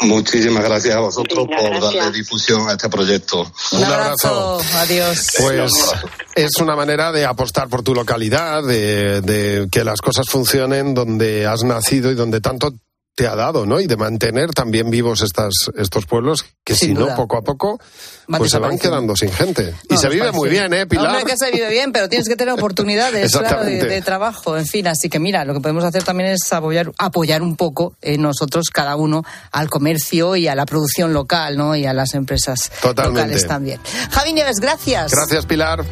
[0.00, 3.50] Muchísimas gracias a vosotros por darle difusión a este proyecto.
[3.72, 4.60] Un, abrazo.
[4.74, 5.28] Adiós.
[5.38, 5.72] Pues
[6.34, 11.46] es una manera de apostar por tu localidad, de, de, que las cosas funcionen donde
[11.46, 12.74] has nacido y donde tanto
[13.16, 13.78] te ha dado, ¿no?
[13.80, 17.10] Y de mantener también vivos estas, estos pueblos que Sin si duda.
[17.10, 17.78] no, poco a poco,
[18.26, 19.72] Van pues se van quedando sin gente.
[19.88, 21.06] y No, se nos vive parece- muy bien, ¿eh, Pilar?
[21.06, 24.66] Hombre, que se vive bien, pero tienes que tener oportunidades claro, de, de trabajo, en
[24.66, 24.88] fin.
[24.88, 28.64] Así que mira, lo que podemos hacer también es apoyar, apoyar un poco eh, nosotros,
[28.72, 29.22] cada uno,
[29.52, 31.76] al comercio y a la producción local, ¿no?
[31.76, 33.20] Y a las empresas Totalmente.
[33.20, 33.80] locales también.
[34.10, 35.12] Javi Nieves, gracias.
[35.12, 35.84] Gracias, Pilar.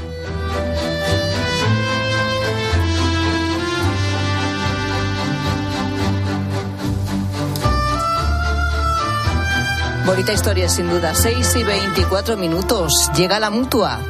[10.05, 11.15] Bonita historia, sin duda.
[11.15, 12.93] 6 y 24 minutos.
[13.15, 14.01] Llega la mutua.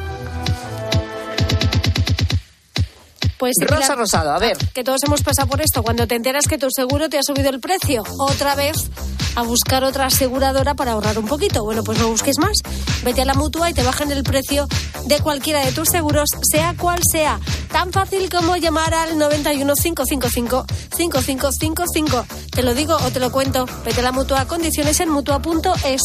[3.37, 4.57] Pues, Rosa Rosado, a ver.
[4.73, 5.83] Que todos hemos pasado por esto.
[5.83, 8.89] Cuando te enteras que tu seguro te ha subido el precio, otra vez
[9.35, 11.63] a buscar otra aseguradora para ahorrar un poquito.
[11.63, 12.57] Bueno, pues no busques más.
[13.03, 14.67] Vete a la mutua y te bajan el precio
[15.05, 17.39] de cualquiera de tus seguros, sea cual sea.
[17.71, 20.65] Tan fácil como llamar al 91 555
[20.95, 22.25] 5555.
[22.51, 23.65] Te lo digo o te lo cuento.
[23.85, 24.45] Vete a la mutua.
[24.45, 26.01] Condiciones en mutua.es.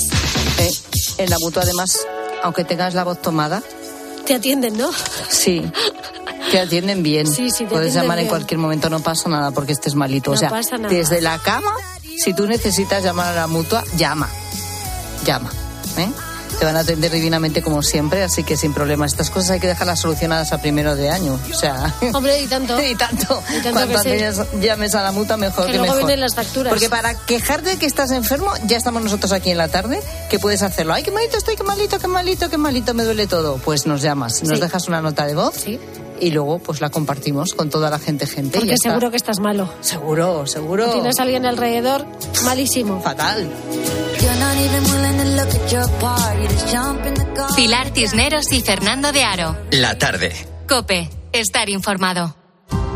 [0.59, 0.73] Eh,
[1.19, 2.07] en la mutua, además,
[2.43, 3.63] aunque tengas la voz tomada.
[4.27, 4.91] Te atienden, ¿no?
[5.29, 5.63] Sí.
[6.51, 7.27] Te atienden bien.
[7.27, 10.31] Sí, sí, te Puedes atienden llamar en cualquier momento, no pasa nada porque estés malito.
[10.31, 10.93] No o sea, pasa nada.
[10.93, 11.73] desde la cama,
[12.23, 14.29] si tú necesitas llamar a la mutua, llama.
[15.25, 15.51] Llama.
[15.99, 16.11] ¿eh?
[16.59, 19.07] Te van a atender divinamente como siempre, así que sin problema.
[19.07, 21.39] Estas cosas hay que dejarlas solucionadas a primero de año.
[21.53, 21.95] O sea.
[22.13, 22.83] Hombre, y tanto.
[22.83, 23.41] y tanto.
[23.51, 24.11] Y tanto Cuanto sí.
[24.11, 26.07] antes llames a la mutua, mejor Que que, luego mejor.
[26.09, 26.73] vienen las facturas.
[26.73, 30.01] Porque para quejarte de que estás enfermo, ya estamos nosotros aquí en la tarde,
[30.31, 30.95] que puedes hacerlo.
[30.95, 33.59] Ay, qué malito estoy, qué malito, qué malito, qué malito, me duele todo.
[33.59, 34.61] Pues nos llamas, nos Sí.
[34.61, 35.65] dejas una nota de voz
[36.21, 38.59] y luego pues la compartimos con toda la gente gente.
[38.59, 38.91] y Porque está.
[38.91, 39.69] seguro que estás malo.
[39.81, 40.91] Seguro, seguro.
[40.93, 42.07] Tienes a alguien alrededor
[42.45, 43.01] malísimo.
[43.01, 43.51] Fatal.
[47.57, 49.57] Pilar Cisneros y Fernando de Aro.
[49.71, 50.33] La tarde.
[50.69, 52.35] Cope, estar informado.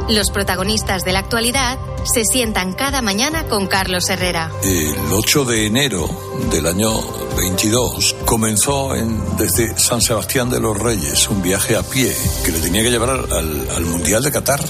[0.09, 1.79] Los protagonistas de la actualidad
[2.13, 4.51] se sientan cada mañana con Carlos Herrera.
[4.63, 6.09] El 8 de enero
[6.51, 6.91] del año
[7.37, 12.15] 22 comenzó en, desde San Sebastián de los Reyes un viaje a pie
[12.45, 14.61] que le tenía que llevar al, al- al Mundial de Qatar.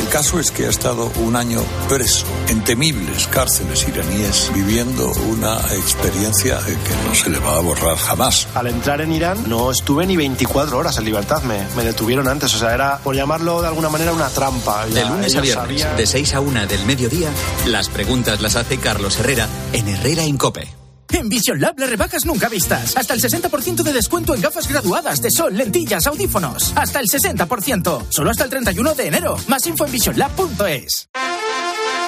[0.00, 5.56] El caso es que ha estado un año preso en temibles cárceles iraníes viviendo una
[5.74, 8.46] experiencia que no se le va a borrar jamás.
[8.54, 12.54] Al entrar en Irán no estuve ni 24 horas en libertad, me, me detuvieron antes,
[12.54, 14.86] o sea, era, por llamarlo de alguna manera, una trampa.
[14.86, 17.28] De Ya lunes a viernes, sabían- de 6 a 1 del mediodía,
[17.66, 20.83] las preguntas las hace Carlos Herrera en Herrera Incope.
[21.14, 22.96] En Vision Lab las rebajas nunca vistas.
[22.96, 26.72] Hasta el 60% de descuento en gafas graduadas de sol, lentillas, audífonos.
[26.76, 28.06] Hasta el 60%.
[28.10, 29.36] Solo hasta el 31 de enero.
[29.46, 31.08] Más info en visionlab.es.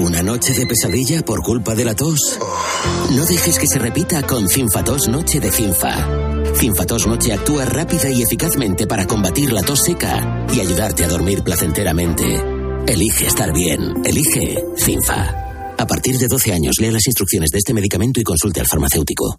[0.00, 2.38] ¿Una noche de pesadilla por culpa de la tos?
[3.10, 6.54] No dejes que se repita con Cinfatos Noche de Cinfa.
[6.54, 11.42] Cinfatos Noche actúa rápida y eficazmente para combatir la tos seca y ayudarte a dormir
[11.42, 12.42] placenteramente.
[12.86, 13.92] Elige estar bien.
[14.02, 15.74] Elige Cinfa.
[15.76, 19.38] A partir de 12 años, lea las instrucciones de este medicamento y consulte al farmacéutico.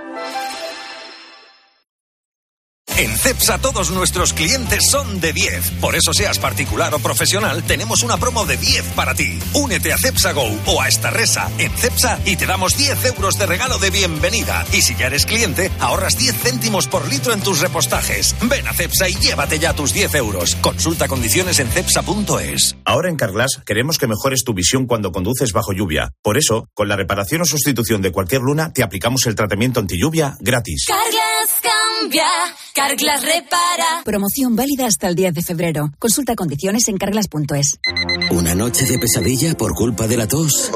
[2.97, 5.71] En CEPSA todos nuestros clientes son de 10.
[5.79, 9.39] Por eso seas particular o profesional, tenemos una promo de 10 para ti.
[9.53, 13.37] Únete a CEPSA Go o a esta resa en CEPSA y te damos 10 euros
[13.39, 14.65] de regalo de bienvenida.
[14.73, 18.35] Y si ya eres cliente, ahorras 10 céntimos por litro en tus repostajes.
[18.43, 20.55] Ven a CEPSA y llévate ya tus 10 euros.
[20.55, 22.75] Consulta condiciones en CEPSA.es.
[22.85, 26.11] Ahora en Carglass queremos que mejores tu visión cuando conduces bajo lluvia.
[26.21, 29.97] Por eso, con la reparación o sustitución de cualquier luna, te aplicamos el tratamiento anti
[29.97, 30.85] lluvia gratis.
[30.87, 31.20] Carglass
[31.61, 32.25] cambia,
[32.73, 34.03] Carglass repara.
[34.03, 35.91] Promoción válida hasta el 10 de febrero.
[35.99, 37.79] Consulta condiciones en carglass.es.
[38.31, 40.71] ¿Una noche de pesadilla por culpa de la tos?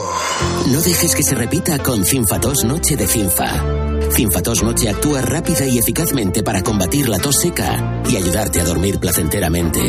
[0.72, 3.64] No dejes que se repita con Cinfatos Noche de Cinfa.
[4.12, 9.00] Cinfatos Noche actúa rápida y eficazmente para combatir la tos seca y ayudarte a dormir
[9.00, 9.80] placenteramente.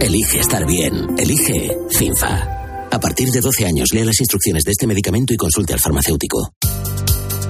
[0.00, 1.18] Elige estar bien.
[1.18, 2.88] Elige Cinfa.
[2.90, 6.52] A partir de 12 años, lea las instrucciones de este medicamento y consulte al farmacéutico.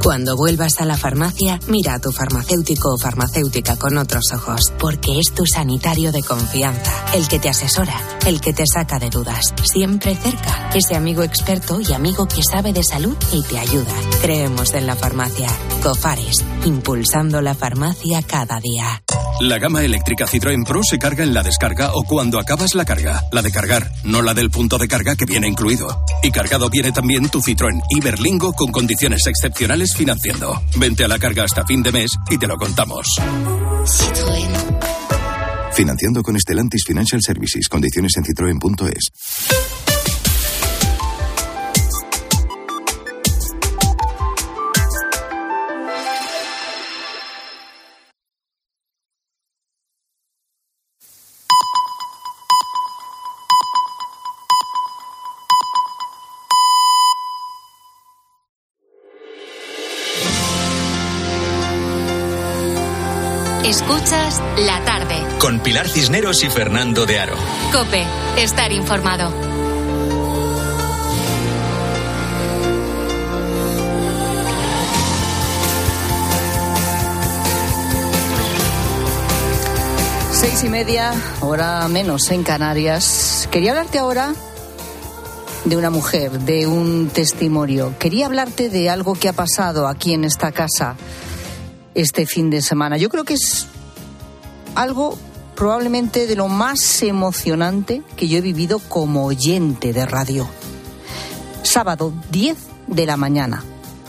[0.03, 5.21] Cuando vuelvas a la farmacia, mira a tu farmacéutico o farmacéutica con otros ojos, porque
[5.21, 7.95] es tu sanitario de confianza, el que te asesora,
[8.27, 12.73] el que te saca de dudas, siempre cerca, ese amigo experto y amigo que sabe
[12.73, 13.95] de salud y te ayuda.
[14.21, 15.49] Creemos en la farmacia.
[15.85, 19.03] Cofares, impulsando la farmacia cada día.
[19.41, 23.25] La gama eléctrica Citroën Pro se carga en la descarga o cuando acabas la carga.
[23.33, 26.05] La de cargar, no la del punto de carga que viene incluido.
[26.23, 30.63] Y cargado viene también tu Citroën Iberlingo con condiciones excepcionales financiando.
[30.77, 33.07] Vente a la carga hasta fin de mes y te lo contamos.
[33.85, 34.53] Citroën.
[35.73, 37.69] Financiando con Estelantis Financial Services.
[37.69, 40.02] Condiciones en citroen.es.
[63.65, 65.15] Escuchas la tarde.
[65.39, 67.37] Con Pilar Cisneros y Fernando de Aro.
[67.73, 68.05] Cope,
[68.37, 69.33] estar informado.
[80.33, 83.49] Seis y media, hora menos en Canarias.
[83.53, 84.35] Quería hablarte ahora
[85.65, 87.95] de una mujer, de un testimonio.
[88.01, 90.97] Quería hablarte de algo que ha pasado aquí en esta casa
[91.95, 92.97] este fin de semana.
[92.97, 93.67] Yo creo que es
[94.75, 95.19] algo
[95.55, 100.49] probablemente de lo más emocionante que yo he vivido como oyente de radio.
[101.63, 103.63] Sábado 10 de la mañana.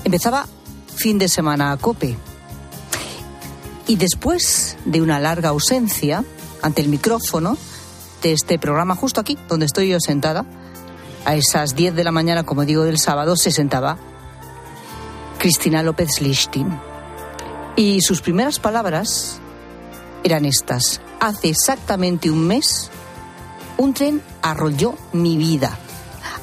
[0.04, 0.48] Empezaba
[0.96, 2.18] fin de semana a cope.
[3.88, 6.24] Y después de una larga ausencia
[6.62, 7.58] ante el micrófono
[8.22, 10.46] de este programa, justo aquí, donde estoy yo sentada,
[11.26, 13.98] a esas 10 de la mañana, como digo, del sábado, se sentaba
[15.38, 16.93] Cristina López Lichtin
[17.76, 19.40] y sus primeras palabras
[20.24, 21.02] eran estas.
[21.20, 22.90] Hace exactamente un mes,
[23.78, 25.78] un tren arrolló mi vida.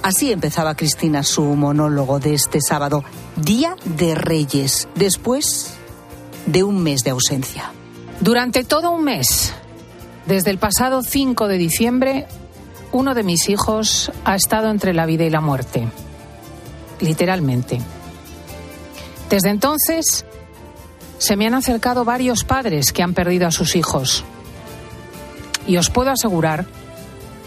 [0.02, 3.04] Así empezaba Cristina su monólogo de este sábado,
[3.36, 5.74] Día de Reyes, después
[6.46, 7.72] de un mes de ausencia.
[8.20, 9.52] Durante todo un mes,
[10.26, 12.26] desde el pasado 5 de diciembre,
[12.92, 15.86] uno de mis hijos ha estado entre la vida y la muerte,
[17.00, 17.80] literalmente.
[19.28, 20.24] Desde entonces,
[21.20, 24.24] se me han acercado varios padres que han perdido a sus hijos.
[25.66, 26.64] Y os puedo asegurar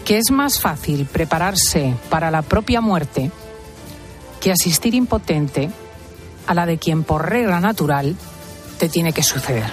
[0.04, 3.32] que es más fácil prepararse para la propia muerte
[4.40, 5.70] que asistir impotente
[6.46, 8.14] a la de quien por regla natural
[8.78, 9.70] te tiene que suceder.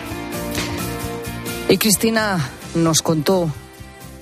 [1.69, 3.51] Y Cristina nos contó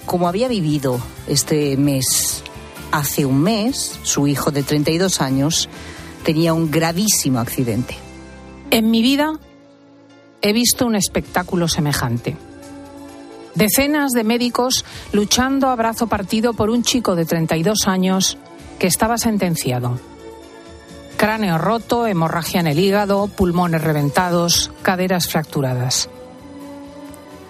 [0.05, 2.43] cómo había vivido este mes.
[2.91, 5.69] Hace un mes, su hijo de 32 años
[6.25, 7.95] tenía un gravísimo accidente.
[8.71, 9.39] En mi vida
[10.41, 12.37] he visto un espectáculo semejante.
[13.55, 18.37] Decenas de médicos luchando a brazo partido por un chico de 32 años
[18.77, 19.99] que estaba sentenciado.
[21.17, 26.09] Cráneo roto, hemorragia en el hígado, pulmones reventados, caderas fracturadas.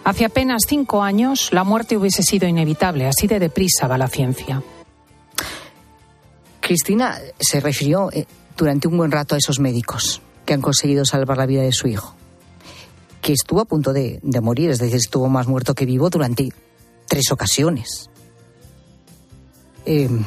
[0.04, 4.64] Hace apenas cinco años la muerte hubiese sido inevitable, así de deprisa va la ciencia.
[6.62, 8.26] Cristina se refirió eh,
[8.58, 11.88] durante un buen rato a esos médicos que han conseguido salvar la vida de su
[11.88, 12.16] hijo
[13.22, 16.52] que estuvo a punto de, morir, es decir, estuvo más muerto que vivo durante
[17.08, 18.10] tres ocasiones.
[19.86, 20.24] Em,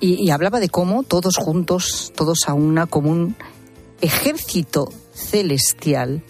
[0.00, 3.36] y, hablaba de cómo todos juntos, todos a una, como un
[4.00, 6.22] ejército celestial,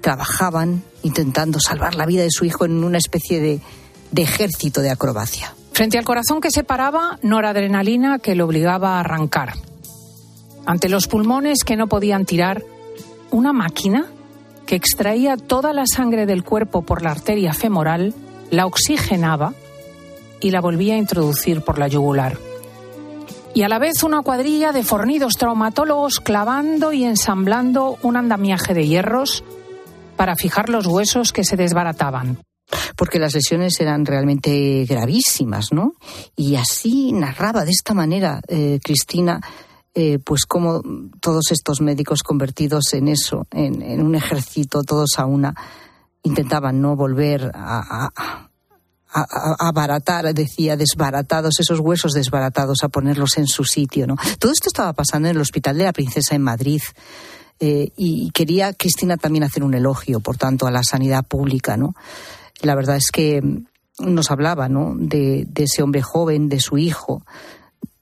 [0.00, 3.60] trabajaban intentando salvar la vida de su hijo en una especie de,
[4.12, 5.54] de ejército de acrobacia.
[5.72, 9.54] Frente al corazón que se paraba, noradrenalina que lo obligaba a arrancar.
[10.66, 12.62] Ante los pulmones que no podían tirar,
[13.30, 14.10] una máquina
[14.66, 18.14] que extraía toda la sangre del cuerpo por la arteria femoral,
[18.50, 19.54] la oxigenaba
[20.40, 22.38] y la volvía a introducir por la yugular.
[23.54, 28.86] Y a la vez una cuadrilla de fornidos traumatólogos clavando y ensamblando un andamiaje de
[28.86, 29.44] hierros
[30.16, 32.42] para fijar los huesos que se desbarataban.
[32.96, 35.92] Porque las lesiones eran realmente gravísimas, ¿no?
[36.34, 39.40] Y así narraba de esta manera eh, Cristina
[39.96, 40.82] eh, pues como
[41.20, 45.54] todos estos médicos convertidos en eso, en, un ejército, todos a una,
[46.24, 48.48] intentaban no volver a, a,
[49.60, 54.16] abaratar, decía, desbaratados, esos huesos desbaratados, a ponerlos en su sitio, ¿no?
[54.40, 56.82] Todo esto estaba pasando en el Hospital de la Princesa en Madrid.
[57.60, 61.94] Eh, y quería Cristina también hacer un elogio, por tanto, a la sanidad pública, ¿no?
[62.62, 63.40] La verdad es que
[64.00, 64.94] nos hablaba, ¿no?
[64.96, 67.22] De, de ese hombre joven, de su hijo,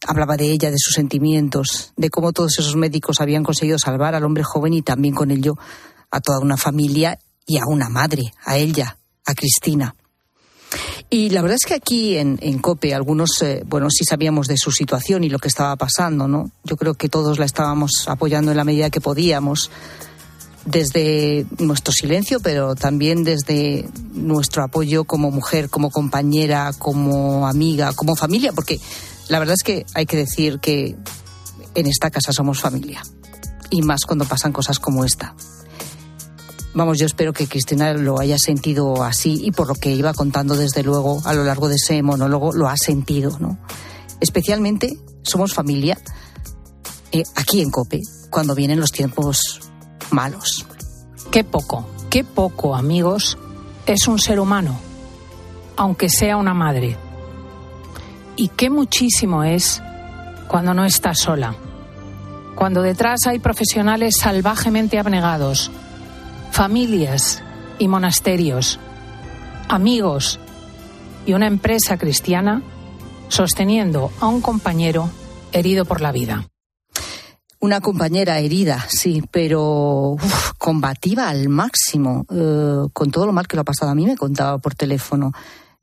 [0.06, 4.24] hablaba de ella, de sus sentimientos, de cómo todos esos médicos habían conseguido salvar al
[4.24, 5.54] hombre joven y también con ello
[6.10, 9.94] a toda una familia y a una madre, a ella, a Cristina.
[11.10, 14.70] Y la verdad es que aquí en, COPE algunos, eh, bueno, sí sabíamos de su
[14.70, 16.50] situación y lo que estaba pasando, ¿no?
[16.64, 19.70] Yo creo que todos la estábamos apoyando en la medida que podíamos.
[20.64, 28.14] desde nuestro silencio, pero también desde nuestro apoyo como mujer, como compañera, como amiga, como
[28.14, 28.78] familia, porque
[29.28, 30.96] la verdad es que hay que decir que
[31.74, 33.02] en esta casa somos familia.
[33.70, 35.34] Y más cuando pasan cosas como esta.
[36.74, 40.56] Vamos, yo espero que Cristina lo haya sentido así y por lo que iba contando
[40.56, 43.58] desde luego a lo largo de ese monólogo lo ha sentido, ¿no?
[44.20, 45.98] Especialmente somos familia
[47.10, 48.00] eh, aquí en Cope
[48.30, 49.60] cuando vienen los tiempos
[50.10, 50.64] malos.
[51.30, 53.36] Qué poco, qué poco, amigos,
[53.86, 54.78] es un ser humano,
[55.76, 56.96] aunque sea una madre.
[58.36, 59.82] Y qué muchísimo es
[60.48, 61.54] cuando no está sola,
[62.54, 65.70] cuando detrás hay profesionales salvajemente abnegados,
[66.50, 67.42] familias
[67.78, 68.78] y monasterios,
[69.68, 70.38] amigos
[71.26, 72.62] y una empresa cristiana
[73.28, 75.10] sosteniendo a un compañero
[75.52, 76.46] herido por la vida.
[77.60, 80.16] Una compañera herida, sí, pero
[80.58, 83.92] combativa al máximo, eh, con todo lo mal que lo ha pasado.
[83.92, 85.32] A mí me contaba por teléfono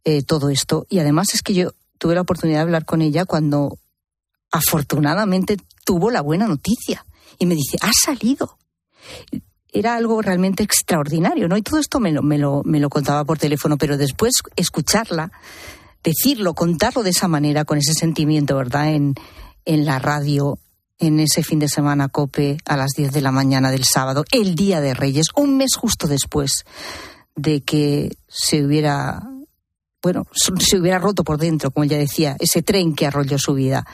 [0.04, 0.86] eh, todo esto.
[0.90, 3.78] Y además es que yo tuve la oportunidad de hablar con ella cuando
[4.52, 7.06] afortunadamente tuvo la buena noticia.
[7.38, 8.58] Y me dice, ha salido
[9.72, 11.58] era algo realmente extraordinario, ¿no?
[11.58, 15.32] Y todo esto me lo, me lo, me lo contaba por teléfono, pero después escucharla,
[16.04, 18.94] decirlo, contarlo de esa manera, con ese sentimiento, ¿verdad?
[18.94, 19.16] En,
[19.66, 20.58] en la radio,
[20.98, 24.56] en ese fin de semana COPE a las 10 de la mañana del sábado, el
[24.56, 26.66] Día de Reyes, un mes justo después
[27.36, 29.22] de que se hubiera,
[30.02, 30.26] bueno,
[30.60, 33.86] se hubiera roto por dentro, como ella decía, ese tren que arrolló su vida.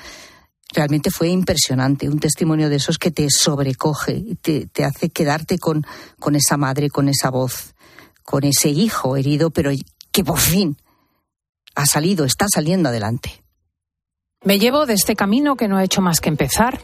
[0.73, 5.85] Realmente fue impresionante, un testimonio de esos que te sobrecoge te, hace quedarte con,
[6.19, 7.75] con esa madre, con esa voz,
[8.23, 9.71] con ese hijo herido, pero
[10.11, 10.77] que por fin
[11.75, 13.43] ha salido, está saliendo adelante.
[14.43, 16.79] Me llevo de este camino que no he hecho más que empezar.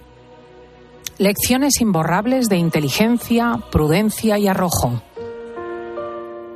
[1.18, 5.02] Lecciones imborrables de inteligencia, prudencia y arrojo,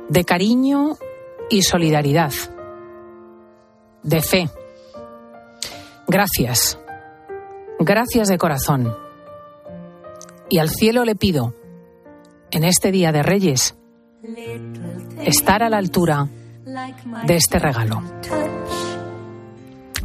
[0.08, 0.96] de cariño
[1.48, 2.32] y solidaridad,
[4.06, 4.50] de fe.
[6.08, 6.78] Gracias
[7.78, 8.96] Gracias de corazón.
[10.48, 11.54] Y al cielo le pido,
[12.50, 13.74] en este Día de Reyes,
[15.24, 16.28] estar a la altura
[17.26, 18.02] de este regalo.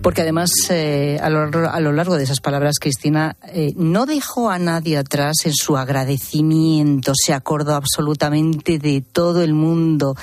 [0.01, 4.97] Porque además, eh, a, lo, largo de esas palabras, Cristina eh, no dejó a nadie
[4.97, 10.15] atrás en su agradecimiento, se acordó absolutamente de todo el mundo,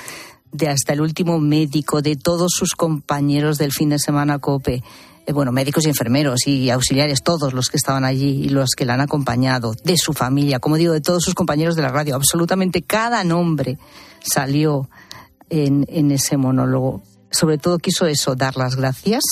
[0.51, 4.83] de hasta el último médico, de todos sus compañeros del fin de semana COPE.
[5.25, 8.85] Eh, bueno, médicos y enfermeros y auxiliares, todos los que estaban allí y los que
[8.85, 12.15] la han acompañado, de su familia, como digo, de todos sus compañeros de la radio,
[12.15, 13.77] absolutamente cada nombre
[14.21, 14.89] salió
[15.49, 17.03] en, en ese monólogo.
[17.31, 19.23] Sobre todo quiso eso, dar las gracias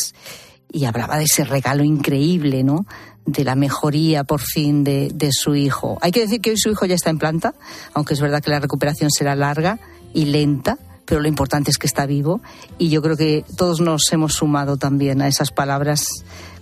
[0.71, 2.85] y hablaba de ese regalo increíble, ¿no?
[3.25, 5.97] de la mejoría por fin de, de, su hijo.
[6.01, 7.53] Hay que decir que hoy su hijo ya está en planta,
[7.93, 9.79] aunque es verdad que la recuperación será larga
[10.13, 10.77] y lenta,
[11.07, 12.41] pero lo importante es que está vivo
[12.77, 16.05] y yo creo que todos nos hemos sumado también a esas palabras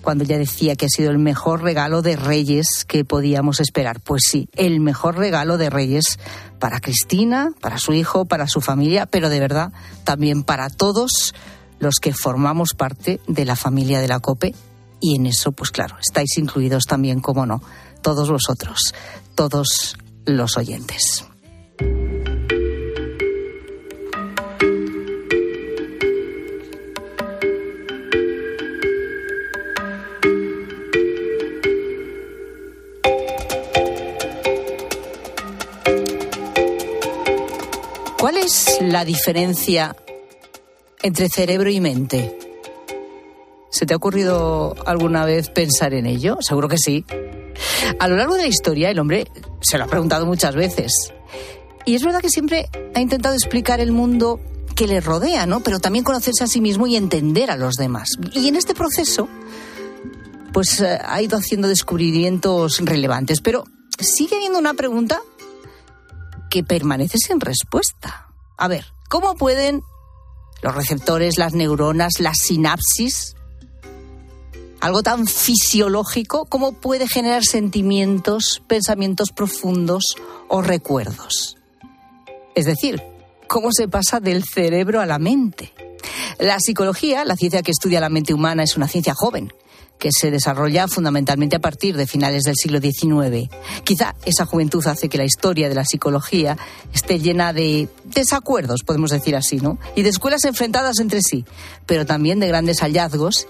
[0.01, 3.99] cuando ya decía que ha sido el mejor regalo de Reyes que podíamos esperar.
[4.01, 6.19] Pues sí, el mejor regalo de Reyes
[6.59, 9.73] para Cristina, para su hijo, para su familia, pero de verdad
[10.03, 11.33] también para todos
[11.79, 14.53] los que formamos parte de la familia de la COPE
[15.01, 17.61] y en eso, pues claro, estáis incluidos también, como no,
[18.01, 18.93] todos vosotros,
[19.33, 21.25] todos los oyentes.
[38.25, 39.95] ¿Cuál es la diferencia
[41.03, 42.35] entre cerebro y mente?
[43.69, 46.39] ¿Se te ha ocurrido alguna vez pensar en ello?
[46.41, 47.05] Seguro que sí.
[47.99, 49.27] A lo largo de la historia el hombre
[49.61, 50.91] se lo ha preguntado muchas veces.
[51.85, 54.39] Y es verdad que siempre ha intentado explicar el mundo
[54.75, 55.59] que le rodea, ¿no?
[55.59, 58.09] Pero también conocerse a sí mismo y entender a los demás.
[58.33, 59.29] Y en este proceso,
[60.51, 63.39] pues eh, ha ido haciendo descubrimientos relevantes.
[63.41, 63.65] Pero
[63.99, 65.21] sigue habiendo una pregunta
[66.55, 68.29] que permanece sin respuesta.
[68.55, 69.81] A ver, ¿cómo pueden
[70.61, 73.35] los receptores, las neuronas, las sinapsis,
[74.79, 80.15] algo tan fisiológico, cómo puede generar sentimientos, pensamientos profundos
[80.47, 81.57] o recuerdos?
[82.55, 83.03] Es decir,
[83.49, 85.73] ¿cómo se pasa del cerebro a la mente?
[86.39, 89.51] La psicología, la ciencia que estudia la mente humana, es una ciencia joven
[89.99, 93.49] que se desarrolla fundamentalmente a partir de finales del siglo XIX.
[93.83, 96.57] Quizá esa juventud hace que la historia de la psicología
[96.93, 99.79] esté llena de desacuerdos, podemos decir así, ¿no?
[99.95, 101.45] Y de escuelas enfrentadas entre sí,
[101.85, 103.47] pero también de grandes hallazgos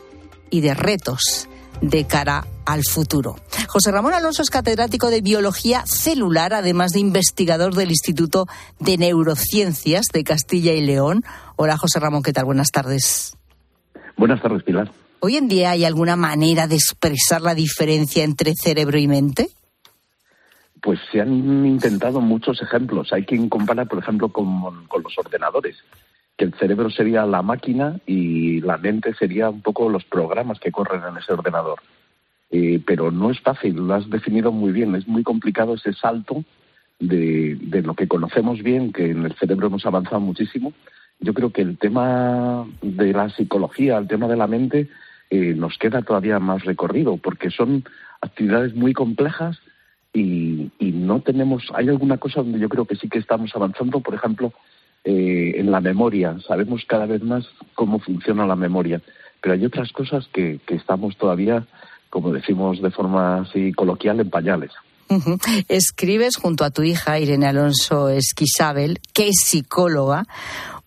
[0.49, 1.49] y de retos
[1.81, 3.35] de cara al futuro.
[3.67, 8.47] José Ramón Alonso es catedrático de Biología Celular, además de investigador del Instituto
[8.79, 11.23] de Neurociencias de Castilla y León.
[11.57, 12.45] Hola José Ramón, ¿qué tal?
[12.45, 13.37] Buenas tardes.
[14.17, 14.91] Buenas tardes, Pilar.
[15.25, 19.47] ¿Hoy en día hay alguna manera de expresar la diferencia entre cerebro y mente?
[20.83, 23.11] Pues se han intentado muchos ejemplos.
[23.11, 25.77] Hay quien compara, por ejemplo, con, los ordenadores,
[26.37, 30.71] que el cerebro sería la máquina y la mente sería un poco los programas que
[30.71, 31.79] corren en ese ordenador.
[32.51, 34.93] Eh, pero no es fácil, lo has definido muy bien.
[34.93, 36.43] Es muy complicado ese salto
[36.99, 40.71] de, lo que conocemos bien, que en el cerebro hemos avanzado muchísimo.
[41.19, 44.87] Yo creo que el tema de la psicología, el tema de la mente,
[45.29, 47.83] eh, nos queda todavía más recorrido, porque son
[48.21, 49.59] actividades muy complejas
[50.13, 54.15] y, no tenemos, hay alguna cosa donde yo creo que sí que estamos avanzando, por
[54.15, 54.53] ejemplo,
[55.03, 56.37] eh, en la memoria.
[56.47, 59.01] Sabemos cada vez más cómo funciona la memoria,
[59.41, 61.65] pero hay otras cosas que, estamos todavía,
[62.09, 64.71] como decimos de forma así coloquial, en pañales.
[65.67, 70.25] Escribes junto a tu hija Irene Alonso Esquisabel, que es psicóloga,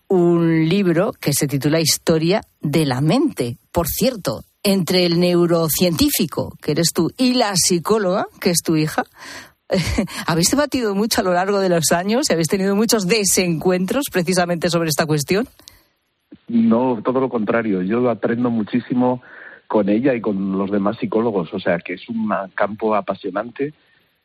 [0.09, 3.57] un libro que se titula Historia de la mente.
[3.71, 9.03] Por cierto, entre el neurocientífico, que eres tú, y la psicóloga, que es tu hija,
[10.27, 14.69] ¿habéis debatido mucho a lo largo de los años y habéis tenido muchos desencuentros precisamente
[14.69, 15.47] sobre esta cuestión?
[16.47, 17.83] No, todo lo contrario.
[17.83, 19.21] Yo aprendo muchísimo
[19.67, 21.53] con ella y con los demás psicólogos.
[21.53, 23.75] O sea, que es un campo apasionante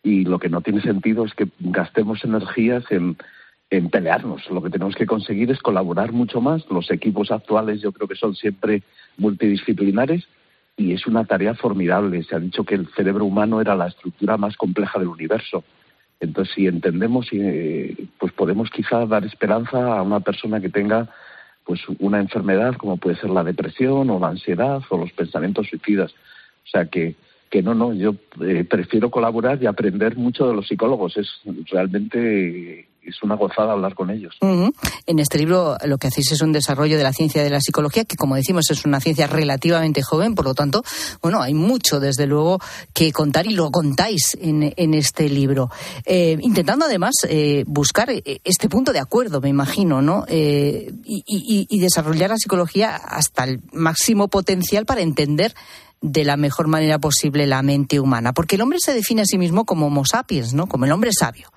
[0.03, 3.19] y lo que no tiene sentido es que gastemos energías en,
[3.71, 4.49] en pelearnos.
[4.51, 6.65] Lo que tenemos que conseguir es colaborar mucho más.
[6.71, 8.83] Los equipos actuales yo creo que son siempre
[9.17, 10.27] multidisciplinares
[10.77, 12.23] y es una tarea formidable.
[12.25, 15.65] Se ha dicho que el cerebro humano era la estructura más compleja del universo.
[16.21, 21.09] Entonces, si entendemos, eh, pues podemos quizá dar esperanza a una persona que tenga
[21.65, 26.13] pues una enfermedad como puede ser la depresión o la ansiedad o los pensamientos suicidas.
[26.13, 27.17] O sea que
[27.55, 31.17] que no, no, yo eh, prefiero colaborar y aprender mucho de los psicólogos.
[31.17, 31.41] Es
[31.71, 34.37] realmente es una gozada hablar con ellos.
[34.41, 38.05] En este libro lo que hacéis es un desarrollo de la ciencia de la psicología,
[38.05, 40.83] que como decimos es una ciencia relativamente joven, por lo tanto,
[41.23, 42.59] bueno, hay mucho desde luego
[42.93, 45.71] que contar y lo contáis en, en este libro.
[46.05, 48.11] Eh, intentando además eh, buscar
[48.45, 50.25] este punto de acuerdo, me imagino, ¿no?
[50.29, 55.55] y desarrollar la psicología hasta el máximo potencial para entender
[56.07, 58.35] de la mejor manera posible la mente humana.
[58.35, 60.67] Porque el hombre se define a sí mismo como Homo sapiens, ¿no?
[60.67, 61.49] Como el hombre sabio,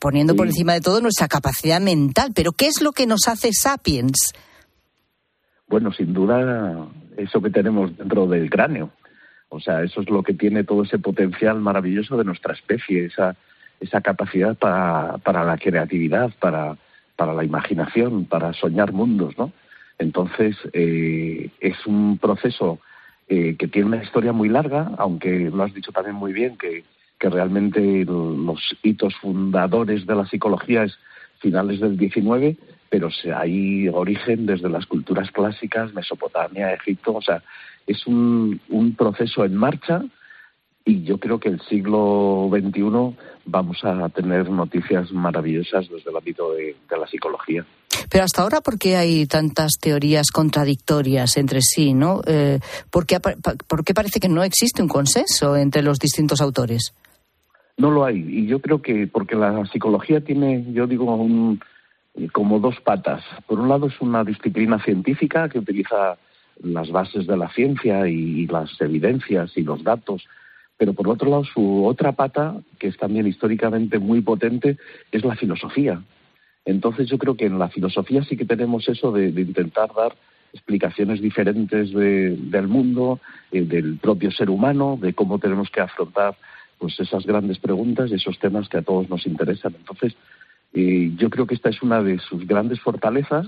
[0.00, 2.32] poniendo por encima de todo nuestra capacidad mental.
[2.34, 4.32] Pero ¿qué es lo que nos hace sapiens?
[5.68, 8.90] Bueno, sin duda, eso que tenemos dentro del cráneo.
[9.50, 13.36] O sea, eso es lo que tiene todo ese potencial maravilloso de nuestra especie, esa,
[13.78, 16.76] esa capacidad para, para la creatividad, para,
[17.14, 19.52] para la imaginación, para soñar mundos, ¿no?
[20.00, 22.80] Entonces, eh, es un proceso
[23.28, 26.84] eh, que tiene una historia muy larga, aunque lo has dicho también muy bien, que,
[27.18, 30.96] realmente los hitos fundadores de la psicología es
[31.40, 32.56] finales del XIX,
[32.88, 37.42] pero hay origen desde las culturas clásicas, Mesopotamia, Egipto, o sea,
[37.84, 40.04] es un, un proceso en marcha
[40.88, 46.52] y yo creo que el siglo XXI vamos a tener noticias maravillosas desde el ámbito
[46.54, 47.66] de, la psicología.
[48.10, 51.94] Pero hasta ahora, ¿por qué hay tantas teorías contradictorias entre sí?
[51.94, 52.22] ¿no?
[52.26, 56.94] Eh, ¿por, qué, parece que no existe un consenso entre los distintos autores?
[57.76, 58.18] No lo hay.
[58.18, 61.60] Y yo creo que porque la psicología tiene, yo digo, un,
[62.32, 63.22] como dos patas.
[63.46, 66.16] Por un lado es una disciplina científica que utiliza
[66.62, 70.26] las bases de la ciencia y las evidencias y los datos
[70.76, 74.76] pero por otro lado su otra pata, que es también históricamente muy potente,
[75.10, 76.02] es la filosofía.
[76.66, 80.14] Entonces yo creo que en la filosofía sí que tenemos eso de, intentar dar
[80.52, 83.20] explicaciones diferentes del mundo,
[83.52, 86.36] eh, del propio ser humano, de cómo tenemos que afrontar
[86.78, 89.74] pues esas grandes preguntas y esos temas que a todos nos interesan.
[89.78, 90.14] Entonces,
[90.74, 93.46] eh, yo creo que esta es una de sus grandes fortalezas.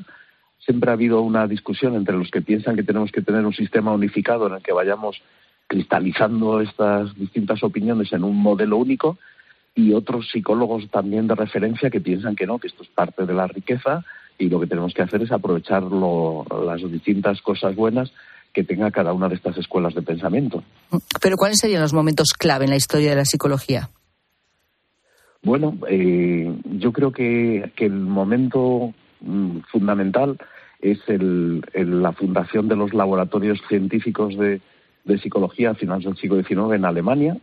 [0.61, 3.93] Siempre ha habido una discusión entre los que piensan que tenemos que tener un sistema
[3.93, 5.21] unificado en el que vayamos
[5.67, 9.19] cristalizando estas distintas opiniones en un modelo único
[9.79, 13.33] y otros psicólogos también de referencia que piensan que no, que esto es parte de
[13.33, 14.05] la riqueza
[14.37, 18.13] y lo que tenemos que hacer es aprovechar las distintas cosas buenas
[18.53, 20.65] que tenga cada una de estas escuelas de pensamiento.
[21.23, 23.89] Pero ¿cuáles serían los momentos clave en la historia de la psicología?
[25.45, 30.39] Bueno, eh, yo creo que, el momento mm, fundamental
[30.81, 34.61] es la fundación de los laboratorios científicos de,
[35.05, 37.37] de psicología a finales del siglo XIX en Alemania.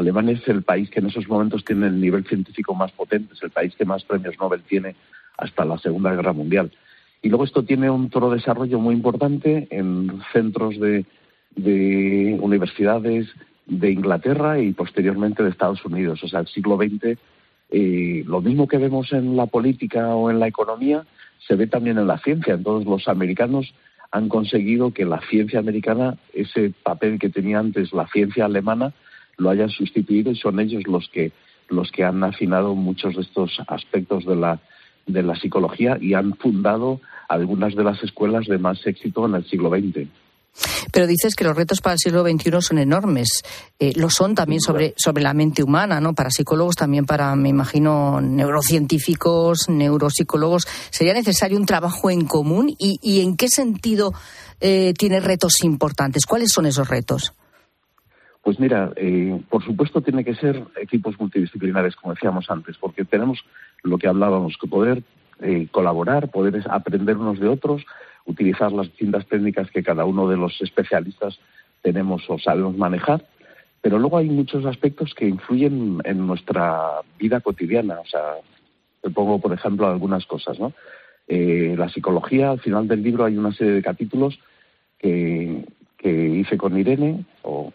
[0.00, 3.42] Alemania es el país que en esos momentos tiene el nivel científico más potente, es
[3.42, 4.96] el país que más premios Nobel tiene
[5.38, 6.70] hasta la Segunda Guerra Mundial.
[7.22, 11.04] Y luego esto tiene un otro desarrollo muy importante en centros de,
[12.40, 13.28] universidades
[13.66, 16.22] de Inglaterra y posteriormente de Estados Unidos.
[16.24, 17.18] O sea, el siglo XX,
[17.70, 21.04] eh, lo mismo que vemos en la política o en la economía,
[21.46, 22.54] se ve también en la ciencia.
[22.54, 23.74] Entonces, los americanos
[24.10, 28.92] han conseguido que la ciencia americana, ese papel que tenía antes la ciencia alemana,
[29.40, 31.32] lo hayan sustituido y son ellos los que
[31.68, 34.60] los que han afinado muchos de estos aspectos de la
[35.06, 39.44] de la psicología y han fundado algunas de las escuelas de más éxito en el
[39.48, 40.08] siglo XX.
[40.92, 43.28] Pero dices que los retos para el siglo XXI son enormes.
[43.78, 46.14] Eh, lo son también sobre, sobre la mente humana, ¿no?
[46.14, 50.66] Para psicólogos, también para, me imagino, neurocientíficos, neuropsicólogos.
[50.90, 52.74] ¿Sería necesario un trabajo en común?
[52.78, 54.12] ¿Y, en qué sentido
[54.60, 56.26] eh, tiene retos importantes?
[56.26, 57.32] ¿Cuáles son esos retos?
[58.42, 63.44] Pues mira, eh, por supuesto tiene que ser equipos multidisciplinares, como decíamos antes, porque tenemos
[63.82, 65.02] lo que hablábamos, que poder
[65.70, 67.82] colaborar, poder aprender unos de otros,
[68.26, 71.38] utilizar las distintas técnicas que cada uno de los especialistas
[71.82, 73.24] tenemos o sabemos manejar,
[73.80, 78.00] pero luego hay muchos aspectos que influyen en nuestra vida cotidiana.
[78.00, 78.34] O sea,
[79.00, 80.72] te pongo, por ejemplo, algunas cosas, ¿no?
[81.26, 84.38] Eh, la psicología, al final del libro hay una serie de capítulos
[84.98, 85.64] que,
[86.08, 87.72] hice con Irene, o,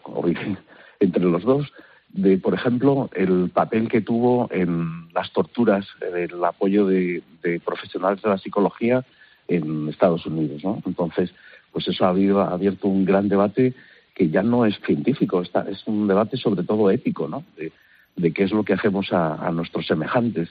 [1.00, 1.72] entre los dos,
[2.08, 7.22] de, por ejemplo, el papel que tuvo en las torturas, el apoyo de
[7.64, 9.04] profesionales de la psicología
[9.48, 10.82] en Estados Unidos, ¿no?
[10.86, 11.32] Entonces,
[11.72, 13.74] pues eso ha, habido, ha abierto un gran debate
[14.14, 17.44] que ya no es científico, está, es un debate sobre todo ético, ¿no?
[17.56, 20.48] De, qué es lo que hacemos a, nuestros semejantes.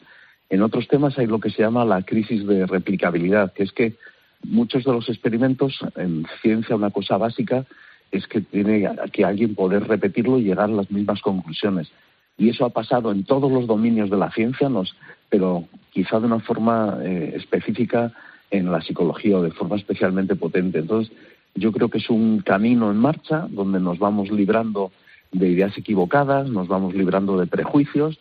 [0.51, 3.95] En otros temas hay lo que se llama la crisis de replicabilidad, que es que
[4.49, 7.65] muchos de los experimentos en ciencia, una cosa básica
[8.11, 11.91] es que tiene que alguien poder repetirlo y llegar a las mismas conclusiones.
[12.37, 14.95] Y eso ha pasado en todos los dominios de la ciencia, nos,
[15.29, 18.11] pero quizá de una forma eh, específica
[18.51, 20.79] en la psicología o de forma especialmente potente.
[20.79, 21.15] Entonces,
[21.55, 24.91] yo creo que es un camino en marcha donde nos vamos librando
[25.31, 28.19] de ideas equivocadas, nos vamos librando de prejuicios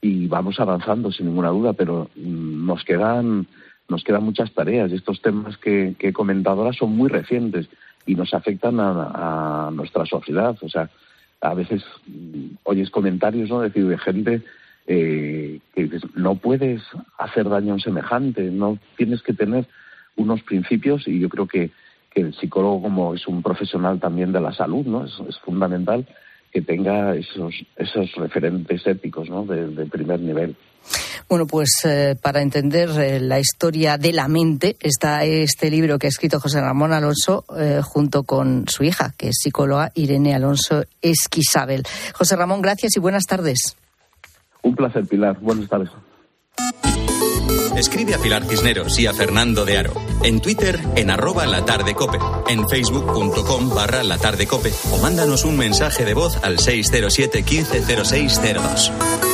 [0.00, 3.46] y vamos avanzando sin ninguna duda, pero mm, nos quedan
[3.88, 7.68] nos quedan muchas tareas y estos temas que, he comentado ahora son muy recientes
[8.06, 10.56] y nos afectan a, nuestra sociedad.
[10.62, 10.90] O sea,
[11.40, 11.82] a veces
[12.62, 13.60] oyes comentarios ¿no?
[13.60, 14.42] decir, de gente
[14.86, 16.82] eh, que dices, no puedes
[17.18, 19.66] hacer daño a un semejante, no tienes que tener
[20.16, 21.70] unos principios y yo creo que,
[22.14, 25.04] el psicólogo como es un profesional también de la salud, ¿no?
[25.04, 26.06] Es, fundamental
[26.54, 29.44] que tenga esos, esos referentes éticos, ¿no?
[29.44, 30.56] De, primer nivel.
[31.28, 36.06] Bueno, pues eh, para entender eh, la historia de la mente está este libro que
[36.06, 40.84] ha escrito José Ramón Alonso eh, junto con su hija, que es psicóloga Irene Alonso
[41.02, 41.82] Esquisabel.
[42.14, 43.76] José Ramón, gracias y buenas tardes.
[44.62, 45.40] Un placer, Pilar.
[45.40, 45.90] Buenas tardes.
[47.76, 49.94] Escribe a Pilar Cisneros y a Fernando de Aro.
[50.22, 52.18] En Twitter, en arroba la tarde cope.
[52.48, 54.72] En facebook.com barra la tarde cope.
[54.92, 59.33] O mándanos un mensaje de voz al 607 150602.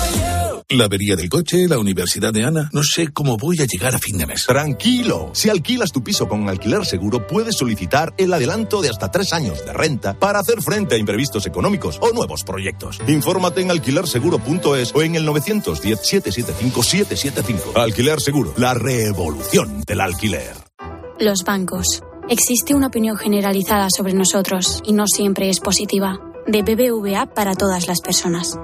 [0.71, 2.69] La avería del coche, la universidad de Ana.
[2.71, 4.45] No sé cómo voy a llegar a fin de mes.
[4.45, 5.31] Tranquilo.
[5.33, 9.65] Si alquilas tu piso con alquiler seguro, puedes solicitar el adelanto de hasta tres años
[9.65, 13.01] de renta para hacer frente a imprevistos económicos o nuevos proyectos.
[13.05, 17.75] Infórmate en alquilerseguro.es o en el 910-775-775.
[17.75, 20.55] Alquiler Seguro, la revolución del alquiler.
[21.19, 22.01] Los bancos.
[22.29, 26.17] Existe una opinión generalizada sobre nosotros y no siempre es positiva.
[26.47, 28.55] De BBVA para todas las personas.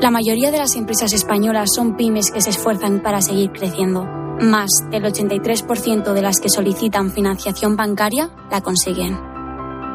[0.00, 4.06] La mayoría de las empresas españolas son pymes que se esfuerzan para seguir creciendo.
[4.40, 9.18] Más del 83% de las que solicitan financiación bancaria la consiguen.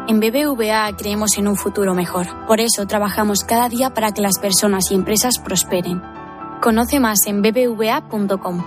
[0.10, 2.28] En BBVA creemos en un futuro mejor.
[2.47, 6.01] Por eso trabajamos cada día para que las personas y empresas prosperen.
[6.62, 8.62] Conoce más en bbva.com.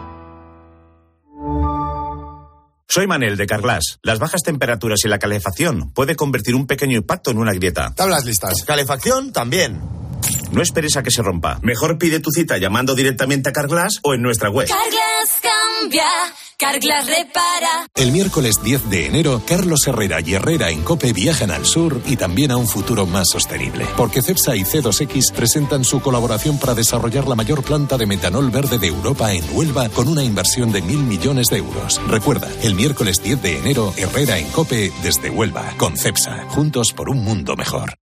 [2.88, 3.98] Soy Manel de Carglass.
[4.02, 7.92] Las bajas temperaturas y la calefacción puede convertir un pequeño impacto en una grieta.
[7.94, 8.64] Tablas listas.
[8.64, 10.05] Calefacción también.
[10.52, 11.58] No esperes a que se rompa.
[11.62, 14.68] Mejor pide tu cita llamando directamente a Carglass o en nuestra web.
[14.68, 16.04] Carglass cambia,
[16.58, 17.88] Carglass repara.
[17.94, 22.16] El miércoles 10 de enero, Carlos Herrera y Herrera en Cope viajan al sur y
[22.16, 23.86] también a un futuro más sostenible.
[23.96, 28.78] Porque Cepsa y C2X presentan su colaboración para desarrollar la mayor planta de metanol verde
[28.78, 32.00] de Europa en Huelva con una inversión de mil millones de euros.
[32.08, 37.10] Recuerda, el miércoles 10 de enero, Herrera en Cope desde Huelva, con Cepsa, juntos por
[37.10, 37.96] un mundo mejor.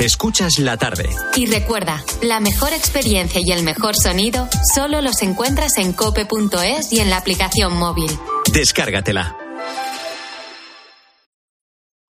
[0.00, 1.10] Escuchas la tarde.
[1.36, 7.00] Y recuerda, la mejor experiencia y el mejor sonido solo los encuentras en cope.es y
[7.00, 8.10] en la aplicación móvil.
[8.50, 9.36] Descárgatela.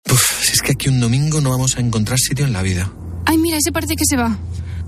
[0.08, 2.92] Uf, si es que aquí un domingo no vamos a encontrar sitio en la vida.
[3.26, 4.38] Ay, mira, ese parece que se va.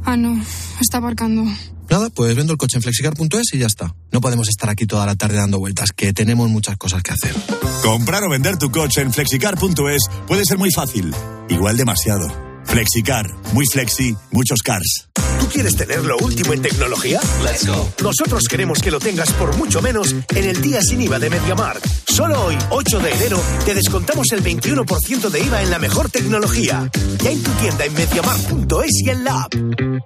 [0.05, 0.41] Ah, no,
[0.81, 1.45] está aparcando.
[1.91, 3.97] Nada, pues vendo el coche en flexicar.es y ya está.
[4.13, 7.35] No podemos estar aquí toda la tarde dando vueltas, que tenemos muchas cosas que hacer.
[7.83, 11.13] Comprar o vender tu coche en flexicar.es puede ser muy fácil,
[11.49, 12.52] igual demasiado.
[12.65, 15.12] Flexicar, muy flexi, muchos cars.
[15.53, 17.21] ¿Tú quieres tener lo último en tecnología?
[17.45, 17.87] Let's go.
[18.03, 21.85] Nosotros queremos que lo tengas por mucho menos en el día sin IVA de MediaMarkt.
[22.09, 26.91] Solo hoy, 8 de enero, te descontamos el 21% de IVA en la mejor tecnología.
[27.23, 29.55] Ya en tu tienda en MediaMarkt.es y en la app.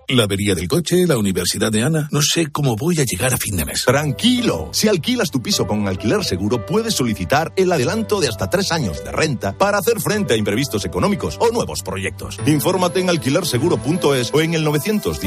[0.09, 2.09] La avería del coche, la universidad de Ana.
[2.11, 3.85] No sé cómo voy a llegar a fin de mes.
[3.85, 4.71] Tranquilo.
[4.73, 9.05] Si alquilas tu piso con alquiler seguro, puedes solicitar el adelanto de hasta tres años
[9.05, 12.39] de renta para hacer frente a imprevistos económicos o nuevos proyectos.
[12.47, 14.65] Infórmate en alquilerseguro.es o en el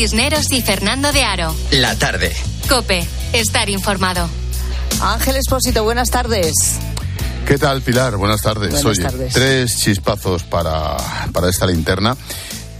[0.00, 1.54] Cisneros y Fernando de Aro.
[1.72, 2.34] La tarde.
[2.70, 4.30] Cope, estar informado.
[5.02, 6.54] Ángel Espósito, buenas tardes.
[7.46, 8.16] ¿Qué tal, Pilar?
[8.16, 8.70] Buenas tardes.
[8.70, 9.34] Buenas Oye, tardes.
[9.34, 10.96] tres chispazos para,
[11.34, 12.16] para esta linterna.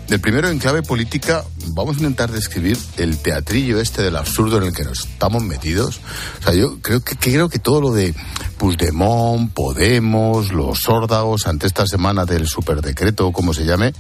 [0.09, 4.69] El primero, en clave política, vamos a intentar describir el teatrillo este del absurdo en
[4.69, 6.01] el que nos estamos metidos.
[6.41, 8.15] O sea, yo creo que, creo que todo lo de
[8.57, 13.93] Puigdemont, Podemos, los órdaos ante esta semana del superdecreto, o como se llame,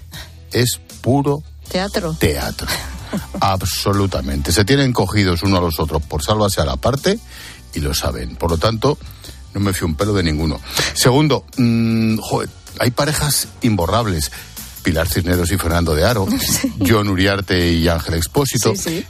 [0.52, 2.16] es puro Teatro.
[2.18, 2.66] teatro.
[3.40, 4.52] Absolutamente.
[4.52, 7.18] Se tienen cogidos uno a los otros por sálvase a la parte
[7.74, 8.36] y lo saben.
[8.36, 8.98] Por lo tanto,
[9.54, 10.60] no me fío un pelo de ninguno.
[10.94, 12.48] Segundo, mm, joder,
[12.78, 14.30] hay parejas imborrables.
[14.82, 16.26] Pilar Cisneros y Fernando de Aro,
[16.88, 19.06] John Uriarte y Ángel Expósito, Sí, sí.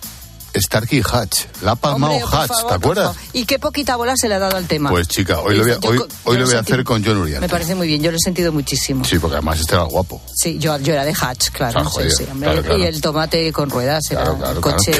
[0.54, 3.16] Starkey Hatch, la ha palmado Hatch, favor, ¿te acuerdas?
[3.32, 4.90] Y qué poquita bola se le ha dado al tema.
[4.90, 7.04] Pues chica, hoy lo voy a, hoy, co- hoy yo lo voy a hacer con
[7.04, 7.40] John Uriarte.
[7.46, 9.04] Me parece muy bien, yo lo he sentido muchísimo.
[9.04, 10.20] Sí, porque además este era guapo.
[10.34, 11.80] Sí, yo, yo era de Hatch, claro.
[11.80, 12.48] Ah, sí, joder, sí, hombre.
[12.50, 12.78] claro, claro.
[12.78, 14.92] Y el tomate con ruedas era Claro, claro, un coche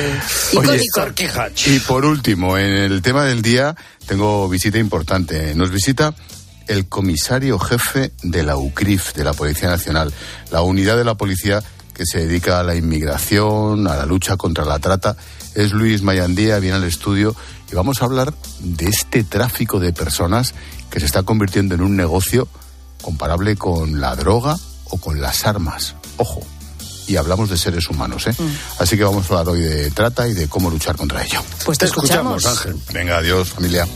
[0.53, 0.71] claro.
[0.71, 1.43] Oye, icónico.
[1.67, 3.75] Y por último, en el tema del día,
[4.07, 5.55] tengo visita importante.
[5.55, 6.15] Nos visita
[6.69, 10.13] el comisario jefe de la UCRIF, de la Policía Nacional,
[10.53, 11.61] la unidad de la policía
[11.93, 15.17] que se dedica a la inmigración, a la lucha contra la trata.
[15.55, 17.35] Es Luis Mayandía, viene al estudio
[17.71, 20.55] y vamos a hablar de este tráfico de personas
[20.91, 22.49] que se está convirtiendo en un negocio
[23.03, 25.95] comparable con la droga o con las armas.
[26.17, 26.43] Ojo,
[27.07, 28.35] y hablamos de seres humanos, ¿eh?
[28.79, 31.43] Así que vamos a hablar hoy de trata y de cómo luchar contra ello.
[31.65, 32.47] Pues te escuchamos.
[32.47, 32.77] Ángel.
[32.93, 33.87] Venga, adiós, familia.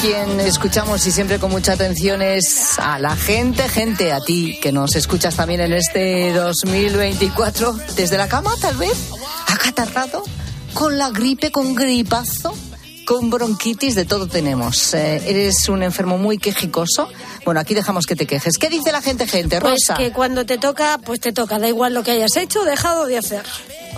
[0.00, 4.72] Quien escuchamos y siempre con mucha atención es a la gente, gente, a ti que
[4.72, 8.96] nos escuchas también en este 2024, desde la cama tal vez,
[9.46, 10.22] acatarrado,
[10.74, 12.54] con la gripe, con gripazo,
[13.06, 14.92] con bronquitis, de todo tenemos.
[14.94, 17.08] Eh, eres un enfermo muy quejicoso.
[17.44, 18.58] Bueno, aquí dejamos que te quejes.
[18.58, 19.60] ¿Qué dice la gente, gente?
[19.60, 19.94] Pues Rosa.
[19.94, 21.58] que cuando te toca, pues te toca.
[21.58, 23.44] Da igual lo que hayas hecho o dejado de hacer.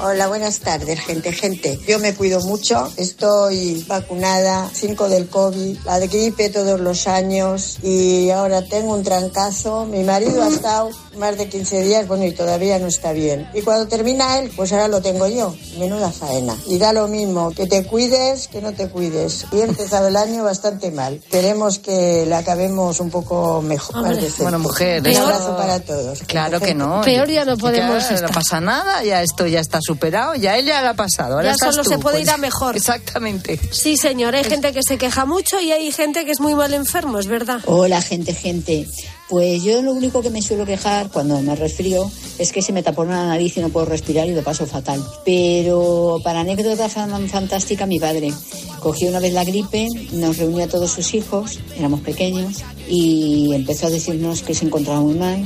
[0.01, 1.79] Hola, buenas tardes, gente, gente.
[1.89, 7.79] Yo me cuido mucho, estoy vacunada, 5 del COVID, la de gripe todos los años
[7.83, 9.87] y ahora tengo un trancazo.
[9.87, 13.49] Mi marido ha estado más de 15 días, bueno, y todavía no está bien.
[13.55, 15.53] Y cuando termina él, pues ahora lo tengo yo.
[15.79, 16.57] Menuda faena.
[16.69, 19.47] Y da lo mismo, que te cuides, que no te cuides.
[19.51, 21.21] Y he empezado el año bastante mal.
[21.29, 23.97] Queremos que la acabemos un poco mejor.
[24.03, 26.21] más Hombre, bueno, mujer, Un eso- abrazo para todos.
[26.29, 27.01] Claro que no.
[27.05, 28.29] Peor ya no podemos Ya estar.
[28.31, 31.35] No pasa nada, ya esto ya está superado, ya él ya lo ha pasado.
[31.35, 32.29] Ahora Ya estás solo tú, se puede pues.
[32.29, 32.77] ir a mejor.
[33.09, 33.59] Exactamente.
[33.73, 36.73] Sí, señor, hay gente que se queja mucho y hay gente que es muy mal
[36.75, 37.61] enfermo, es verdad.
[37.67, 38.87] Hola, gente, gente.
[39.29, 42.83] Pues yo lo único que me suelo quejar cuando me resfrío es que se me
[42.83, 45.03] tapona la nariz y no puedo respirar y lo paso fatal.
[45.25, 48.33] Pero para anécdota fan- fantástica, mi padre
[48.81, 53.89] cogió una vez la gripe, nos reunió a todos sus hijos, éramos pequeños, y empezó
[53.89, 55.45] a decirnos que se encontraba muy mal,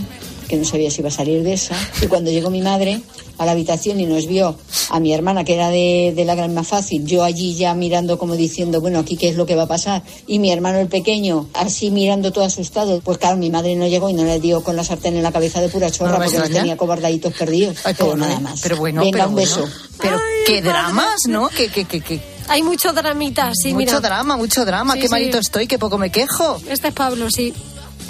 [0.52, 1.74] que no sabía si iba a salir de esa.
[2.02, 3.00] Y cuando llegó mi madre
[3.38, 4.54] a la habitación y nos vio
[4.90, 8.18] a mi hermana, que era de, de la gran más fácil, yo allí ya mirando
[8.18, 10.88] como diciendo, bueno, aquí qué es lo que va a pasar, y mi hermano el
[10.88, 14.62] pequeño así mirando todo asustado, pues claro, mi madre no llegó y no le dio
[14.62, 17.32] con la sartén en la cabeza de pura chorra No me porque nos tenía cobardaditos
[17.32, 17.78] perdidos.
[17.82, 18.20] pero pobre.
[18.20, 18.60] nada más.
[18.60, 19.48] Pero bueno, Venga, pero un bueno.
[19.50, 19.68] beso.
[20.02, 21.48] Pero qué dramas, ¿no?
[21.48, 24.00] Que, que, que, que- Hay mucho dramita, sí, mucho mira.
[24.00, 24.92] drama, mucho drama.
[24.94, 25.10] Sí, qué sí.
[25.12, 26.60] malito estoy, que poco me quejo.
[26.68, 27.54] Este es Pablo, sí.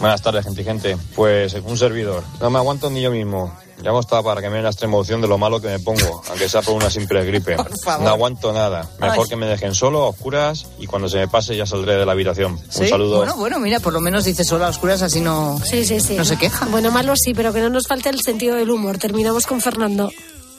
[0.03, 0.97] Buenas tardes, gente y gente.
[1.15, 2.25] Pues un servidor.
[2.41, 3.57] No me aguanto ni yo mismo.
[3.81, 6.23] Llamo estaba para que me den la extrema opción de lo malo que me pongo,
[6.29, 7.57] aunque sea por una simple gripe.
[7.85, 8.05] favor.
[8.05, 8.89] No aguanto nada.
[8.99, 9.29] Mejor Ay.
[9.29, 12.13] que me dejen solo, a oscuras, y cuando se me pase ya saldré de la
[12.13, 12.59] habitación.
[12.69, 12.83] ¿Sí?
[12.83, 13.17] Un saludo.
[13.19, 16.17] Bueno, bueno, mira, por lo menos dice solo a oscuras, así no, Sí, sí, sí.
[16.17, 16.67] no se queja.
[16.67, 18.99] Bueno, malo sí, pero que no nos falte el sentido del humor.
[18.99, 20.11] Terminamos con Fernando.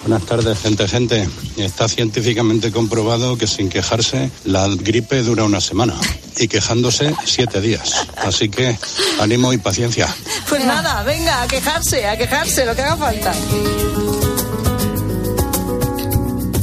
[0.06, 1.30] Buenas tardes, gente, gente.
[1.56, 5.94] Está científicamente comprobado que sin quejarse la gripe dura una semana
[6.38, 8.06] y quejándose siete días.
[8.18, 8.78] Así que
[9.22, 10.14] ánimo y paciencia.
[10.50, 13.34] Pues nada, venga, a quejarse, a quejarse, lo que haga falta.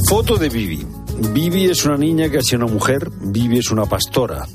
[0.07, 0.85] Foto de Vivi.
[1.33, 4.47] Vivi es una niña que ha sido una mujer, Vivi es una pastora.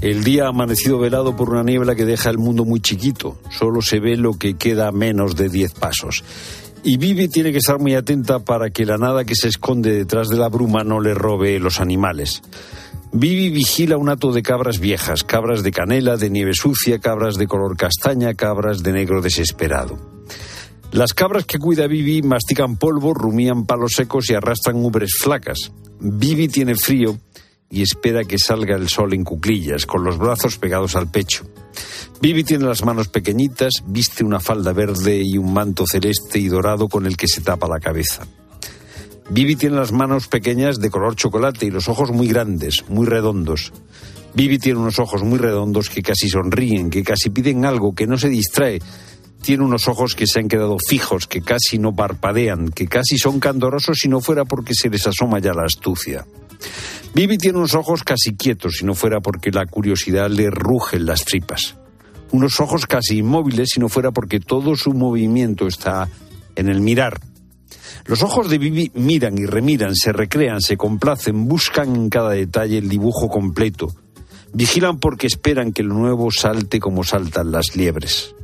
[0.00, 3.36] El día ha amanecido velado por una niebla que deja el mundo muy chiquito.
[3.50, 6.22] Solo se ve lo que queda a menos de 10 pasos.
[6.88, 10.28] Y Vivi tiene que estar muy atenta para que la nada que se esconde detrás
[10.28, 12.40] de la bruma no le robe los animales.
[13.12, 17.46] Vivi vigila un hato de cabras viejas, cabras de canela, de nieve sucia, cabras de
[17.46, 19.98] color castaña, cabras de negro desesperado.
[20.90, 25.70] Las cabras que cuida Vivi mastican polvo, rumían palos secos y arrastran ubres flacas.
[26.00, 27.18] Vivi tiene frío
[27.70, 31.44] y espera que salga el sol en cuclillas, con los brazos pegados al pecho.
[32.20, 36.88] Vivi tiene las manos pequeñitas, viste una falda verde y un manto celeste y dorado
[36.88, 38.26] con el que se tapa la cabeza.
[39.30, 43.72] Vivi tiene las manos pequeñas de color chocolate y los ojos muy grandes, muy redondos.
[44.34, 48.16] Vivi tiene unos ojos muy redondos que casi sonríen, que casi piden algo, que no
[48.16, 48.80] se distrae.
[49.42, 53.38] Tiene unos ojos que se han quedado fijos, que casi no parpadean, que casi son
[53.38, 56.26] candorosos si no fuera porque se les asoma ya la astucia.
[57.14, 61.06] Vivi tiene unos ojos casi quietos si no fuera porque la curiosidad le ruge en
[61.06, 61.76] las tripas.
[62.30, 66.08] Unos ojos casi inmóviles si no fuera porque todo su movimiento está
[66.54, 67.20] en el mirar.
[68.06, 72.78] Los ojos de Vivi miran y remiran, se recrean, se complacen, buscan en cada detalle
[72.78, 73.88] el dibujo completo.
[74.52, 78.34] Vigilan porque esperan que lo nuevo salte como saltan las liebres.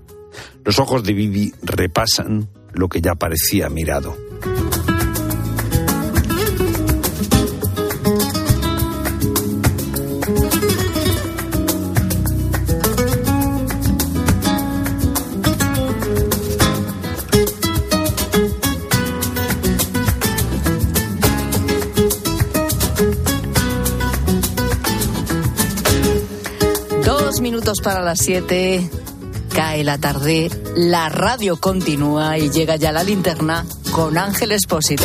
[0.64, 4.16] Los ojos de Vivi repasan lo que ya parecía mirado.
[27.82, 28.90] Para las siete.
[29.54, 35.04] Cae la tarde, la radio continúa y llega ya la linterna con Ángel Espósito.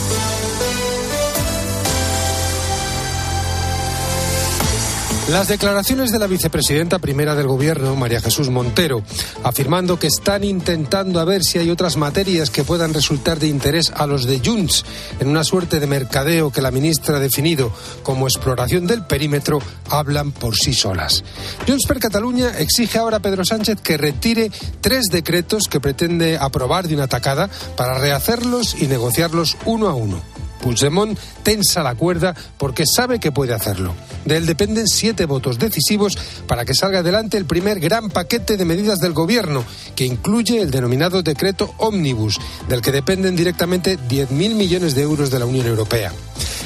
[5.31, 9.01] Las declaraciones de la vicepresidenta primera del Gobierno, María Jesús Montero,
[9.43, 13.93] afirmando que están intentando a ver si hay otras materias que puedan resultar de interés
[13.95, 14.83] a los de Junts
[15.21, 17.71] en una suerte de mercadeo que la ministra ha definido
[18.03, 19.59] como exploración del perímetro,
[19.89, 21.23] hablan por sí solas.
[21.65, 24.51] Junts per Cataluña exige ahora a Pedro Sánchez que retire
[24.81, 30.30] tres decretos que pretende aprobar de una tacada para rehacerlos y negociarlos uno a uno.
[30.61, 33.93] Puigdemont tensa la cuerda porque sabe que puede hacerlo.
[34.25, 38.65] De él dependen siete votos decisivos para que salga adelante el primer gran paquete de
[38.65, 39.63] medidas del gobierno,
[39.95, 42.39] que incluye el denominado decreto Omnibus,
[42.69, 46.11] del que dependen directamente 10.000 millones de euros de la Unión Europea.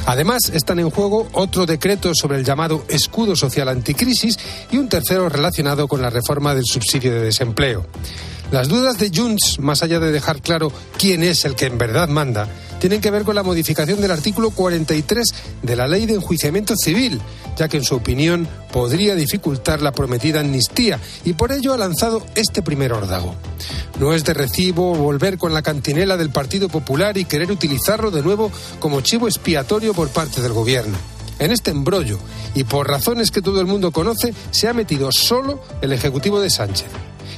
[0.06, 4.38] Además, están en juego otro decreto sobre el llamado escudo social anticrisis
[4.72, 7.86] y un tercero relacionado con la reforma del subsidio de desempleo.
[8.52, 12.08] Las dudas de Junts, más allá de dejar claro quién es el que en verdad
[12.10, 12.48] manda,
[12.86, 15.26] tienen que ver con la modificación del artículo 43
[15.64, 17.20] de la Ley de Enjuiciamiento Civil,
[17.58, 22.24] ya que en su opinión podría dificultar la prometida amnistía y por ello ha lanzado
[22.36, 23.34] este primer órdago.
[24.00, 28.22] No es de recibo volver con la cantinela del Partido Popular y querer utilizarlo de
[28.22, 30.96] nuevo como chivo expiatorio por parte del Gobierno.
[31.40, 32.20] En este embrollo,
[32.54, 36.52] y por razones que todo el mundo conoce, se ha metido solo el Ejecutivo de
[36.52, 36.86] Sánchez.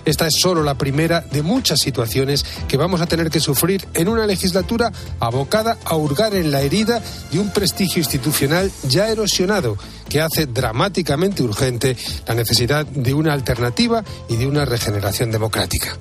[0.08, 4.08] Esta es solo la primera de muchas situaciones que vamos a tener que sufrir en
[4.08, 4.89] una legislatura
[5.20, 9.78] abocada a hurgar en la herida de un prestigio institucional ya erosionado
[10.08, 15.97] que hace dramáticamente urgente la necesidad de una alternativa y de una regeneración democrática.